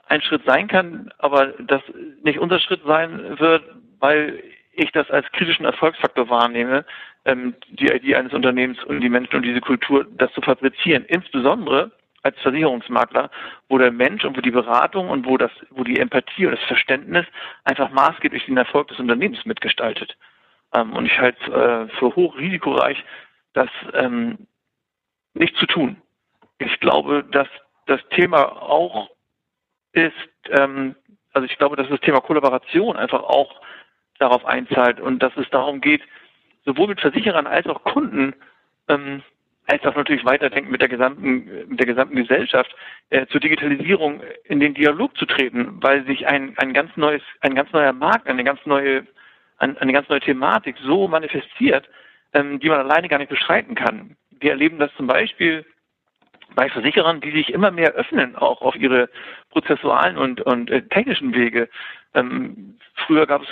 ein 0.08 0.22
Schritt 0.22 0.42
sein 0.44 0.68
kann, 0.68 1.12
aber 1.18 1.46
das 1.58 1.82
nicht 2.22 2.38
unser 2.38 2.60
Schritt 2.60 2.82
sein 2.86 3.38
wird, 3.38 3.64
weil 4.00 4.42
ich 4.72 4.92
das 4.92 5.10
als 5.10 5.30
kritischen 5.32 5.64
Erfolgsfaktor 5.64 6.28
wahrnehme, 6.28 6.84
ähm, 7.24 7.54
die 7.70 7.86
Idee 7.86 8.16
eines 8.16 8.32
Unternehmens 8.32 8.82
und 8.84 9.00
die 9.00 9.08
Menschen 9.08 9.36
und 9.36 9.42
diese 9.42 9.60
Kultur, 9.60 10.06
das 10.18 10.32
zu 10.32 10.40
fabrizieren. 10.42 11.04
Insbesondere 11.06 11.90
als 12.26 12.38
Versicherungsmakler, 12.40 13.30
wo 13.68 13.78
der 13.78 13.92
Mensch 13.92 14.24
und 14.24 14.36
wo 14.36 14.40
die 14.40 14.50
Beratung 14.50 15.08
und 15.10 15.26
wo 15.26 15.36
das, 15.36 15.50
wo 15.70 15.84
die 15.84 15.98
Empathie 15.98 16.46
und 16.46 16.52
das 16.52 16.64
Verständnis 16.64 17.26
einfach 17.64 17.90
maßgeblich 17.90 18.46
den 18.46 18.56
Erfolg 18.56 18.88
des 18.88 18.98
Unternehmens 18.98 19.44
mitgestaltet. 19.46 20.16
Ähm, 20.74 20.92
und 20.92 21.06
ich 21.06 21.18
halte 21.18 21.52
äh, 21.52 21.88
für 21.98 22.14
hochrisikoreich, 22.14 23.02
das 23.54 23.70
ähm, 23.94 24.46
nicht 25.34 25.56
zu 25.56 25.66
tun. 25.66 25.96
Ich 26.58 26.80
glaube, 26.80 27.24
dass 27.30 27.48
das 27.86 28.00
Thema 28.10 28.60
auch 28.60 29.10
ist, 29.92 30.12
ähm, 30.50 30.96
also 31.32 31.46
ich 31.46 31.56
glaube, 31.58 31.76
dass 31.76 31.88
das 31.88 32.00
Thema 32.00 32.20
Kollaboration 32.20 32.96
einfach 32.96 33.22
auch 33.22 33.60
darauf 34.18 34.44
einzahlt 34.44 35.00
und 35.00 35.22
dass 35.22 35.36
es 35.36 35.48
darum 35.50 35.80
geht, 35.80 36.02
sowohl 36.64 36.88
mit 36.88 37.00
Versicherern 37.00 37.46
als 37.46 37.66
auch 37.66 37.84
Kunden, 37.84 38.34
ähm, 38.88 39.22
als 39.66 39.84
auch 39.84 39.96
natürlich 39.96 40.24
weiterdenken 40.24 40.70
mit 40.70 40.80
der 40.80 40.88
gesamten, 40.88 41.68
mit 41.68 41.80
der 41.80 41.86
gesamten 41.86 42.16
Gesellschaft, 42.16 42.74
äh, 43.10 43.26
zur 43.26 43.40
Digitalisierung 43.40 44.22
in 44.44 44.60
den 44.60 44.74
Dialog 44.74 45.16
zu 45.16 45.26
treten, 45.26 45.82
weil 45.82 46.04
sich 46.06 46.26
ein, 46.26 46.54
ein 46.58 46.72
ganz 46.72 46.96
neues, 46.96 47.22
ein 47.40 47.54
ganz 47.54 47.72
neuer 47.72 47.92
Markt, 47.92 48.28
eine 48.28 48.44
ganz 48.44 48.64
neue, 48.64 49.06
eine 49.58 49.92
ganz 49.92 50.08
neue 50.08 50.20
Thematik 50.20 50.76
so 50.82 51.08
manifestiert, 51.08 51.88
ähm, 52.32 52.60
die 52.60 52.68
man 52.68 52.78
alleine 52.78 53.08
gar 53.08 53.18
nicht 53.18 53.30
beschreiten 53.30 53.74
kann. 53.74 54.16
Wir 54.30 54.52
erleben 54.52 54.78
das 54.78 54.94
zum 54.96 55.06
Beispiel 55.06 55.64
bei 56.54 56.68
Versicherern, 56.68 57.20
die 57.20 57.32
sich 57.32 57.52
immer 57.52 57.70
mehr 57.70 57.92
öffnen, 57.92 58.36
auch 58.36 58.62
auf 58.62 58.76
ihre 58.76 59.08
prozessualen 59.50 60.16
und, 60.16 60.40
und 60.42 60.70
äh, 60.70 60.82
technischen 60.82 61.34
Wege. 61.34 61.68
Ähm, 62.14 62.78
früher 62.94 63.26
gab 63.26 63.42
es 63.42 63.48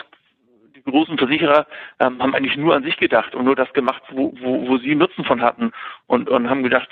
großen 0.84 1.18
Versicherer, 1.18 1.66
ähm, 2.00 2.22
haben 2.22 2.34
eigentlich 2.34 2.56
nur 2.56 2.74
an 2.74 2.82
sich 2.82 2.96
gedacht 2.96 3.34
und 3.34 3.44
nur 3.44 3.56
das 3.56 3.72
gemacht, 3.72 4.02
wo, 4.10 4.34
wo, 4.40 4.68
wo 4.68 4.78
sie 4.78 4.94
Nutzen 4.94 5.24
von 5.24 5.40
hatten 5.40 5.72
und, 6.06 6.28
und 6.28 6.50
haben 6.50 6.62
gedacht, 6.62 6.88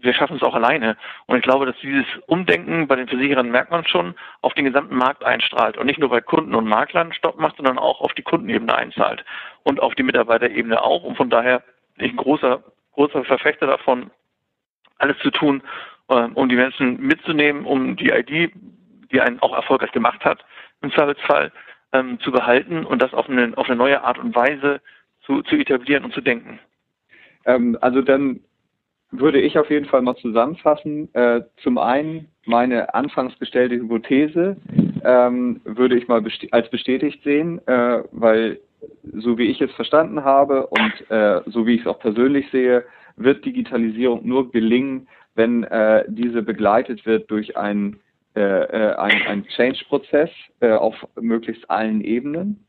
wir 0.00 0.14
schaffen 0.14 0.36
es 0.36 0.42
auch 0.42 0.54
alleine. 0.54 0.96
Und 1.26 1.36
ich 1.36 1.42
glaube, 1.42 1.66
dass 1.66 1.76
dieses 1.80 2.06
Umdenken 2.26 2.86
bei 2.88 2.96
den 2.96 3.08
Versicherern 3.08 3.50
merkt 3.50 3.70
man 3.70 3.86
schon, 3.86 4.14
auf 4.40 4.54
den 4.54 4.64
gesamten 4.64 4.96
Markt 4.96 5.24
einstrahlt 5.24 5.76
und 5.76 5.86
nicht 5.86 5.98
nur 5.98 6.08
bei 6.08 6.20
Kunden 6.20 6.54
und 6.54 6.66
Maklern 6.66 7.12
Stopp 7.12 7.38
macht, 7.38 7.56
sondern 7.56 7.78
auch 7.78 8.00
auf 8.00 8.14
die 8.14 8.22
Kundenebene 8.22 8.74
einzahlt 8.74 9.24
und 9.62 9.80
auf 9.80 9.94
die 9.94 10.02
Mitarbeiterebene 10.02 10.82
auch. 10.82 11.02
Und 11.04 11.16
von 11.16 11.30
daher 11.30 11.62
bin 11.96 12.06
ich 12.06 12.12
ein 12.12 12.16
großer, 12.16 12.62
großer 12.94 13.24
Verfechter 13.24 13.66
davon, 13.66 14.10
alles 14.98 15.18
zu 15.18 15.30
tun, 15.30 15.62
ähm, 16.10 16.32
um 16.34 16.48
die 16.48 16.56
Menschen 16.56 17.00
mitzunehmen, 17.00 17.64
um 17.64 17.96
die 17.96 18.10
ID, 18.10 18.52
die 19.12 19.20
einen 19.20 19.40
auch 19.40 19.54
erfolgreich 19.54 19.92
gemacht 19.92 20.24
hat, 20.24 20.44
im 20.82 20.92
Zweifelsfall 20.92 21.52
ähm, 21.92 22.18
zu 22.20 22.30
behalten 22.30 22.84
und 22.84 23.02
das 23.02 23.14
auf 23.14 23.28
eine, 23.28 23.56
auf 23.56 23.68
eine 23.68 23.76
neue 23.76 24.02
Art 24.02 24.18
und 24.18 24.34
Weise 24.34 24.80
zu, 25.22 25.42
zu 25.42 25.56
etablieren 25.56 26.04
und 26.04 26.12
zu 26.12 26.20
denken. 26.20 26.58
Ähm, 27.44 27.78
also 27.80 28.02
dann 28.02 28.40
würde 29.10 29.40
ich 29.40 29.58
auf 29.58 29.70
jeden 29.70 29.86
Fall 29.86 30.02
mal 30.02 30.16
zusammenfassen. 30.16 31.12
Äh, 31.14 31.42
zum 31.62 31.78
einen 31.78 32.28
meine 32.44 32.94
anfangs 32.94 33.38
gestellte 33.38 33.76
Hypothese 33.76 34.56
ähm, 35.04 35.60
würde 35.64 35.96
ich 35.96 36.08
mal 36.08 36.20
besti 36.20 36.48
als 36.50 36.68
bestätigt 36.70 37.22
sehen, 37.22 37.60
äh, 37.66 38.02
weil 38.12 38.60
so 39.14 39.38
wie 39.38 39.46
ich 39.46 39.60
es 39.60 39.72
verstanden 39.72 40.24
habe 40.24 40.66
und 40.66 41.10
äh, 41.10 41.40
so 41.46 41.66
wie 41.66 41.74
ich 41.74 41.82
es 41.82 41.86
auch 41.86 41.98
persönlich 41.98 42.50
sehe, 42.50 42.84
wird 43.16 43.44
Digitalisierung 43.44 44.26
nur 44.26 44.52
gelingen, 44.52 45.08
wenn 45.34 45.64
äh, 45.64 46.04
diese 46.08 46.42
begleitet 46.42 47.06
wird 47.06 47.30
durch 47.30 47.56
einen 47.56 48.00
äh, 48.38 48.64
äh 48.64 48.94
ein, 48.96 49.22
ein 49.26 49.46
Change-Prozess 49.48 50.30
äh, 50.60 50.72
auf 50.72 50.94
möglichst 51.20 51.68
allen 51.70 52.00
Ebenen. 52.00 52.66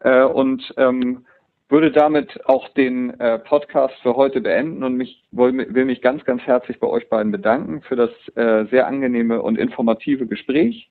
Äh, 0.00 0.22
und 0.22 0.72
ähm, 0.76 1.24
würde 1.68 1.90
damit 1.90 2.46
auch 2.46 2.68
den 2.70 3.18
äh, 3.20 3.38
Podcast 3.38 3.94
für 4.02 4.16
heute 4.16 4.40
beenden 4.40 4.82
und 4.82 4.94
mich 4.94 5.22
will, 5.32 5.74
will, 5.74 5.84
mich 5.84 6.00
ganz, 6.00 6.24
ganz 6.24 6.42
herzlich 6.42 6.80
bei 6.80 6.86
euch 6.86 7.08
beiden 7.10 7.30
bedanken 7.30 7.82
für 7.82 7.96
das 7.96 8.10
äh, 8.36 8.64
sehr 8.70 8.86
angenehme 8.86 9.42
und 9.42 9.58
informative 9.58 10.26
Gespräch 10.26 10.90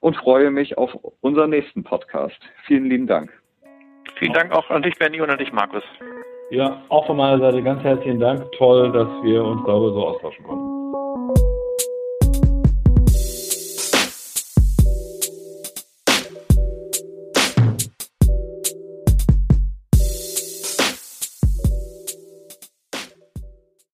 und 0.00 0.16
freue 0.16 0.50
mich 0.50 0.78
auf 0.78 0.96
unseren 1.20 1.50
nächsten 1.50 1.84
Podcast. 1.84 2.38
Vielen 2.66 2.86
lieben 2.86 3.06
Dank. 3.06 3.30
Vielen 4.18 4.32
Dank 4.32 4.52
auch 4.52 4.68
an 4.70 4.82
dich, 4.82 4.98
Benny, 4.98 5.20
und 5.20 5.30
an 5.30 5.38
dich, 5.38 5.52
Markus. 5.52 5.84
Ja, 6.50 6.82
auch 6.88 7.06
von 7.06 7.16
meiner 7.16 7.38
Seite 7.38 7.62
ganz 7.62 7.82
herzlichen 7.82 8.20
Dank. 8.20 8.50
Toll, 8.52 8.92
dass 8.92 9.08
wir 9.22 9.44
uns 9.44 9.62
darüber 9.66 9.92
so 9.92 10.06
austauschen 10.06 10.44
konnten. 10.44 10.75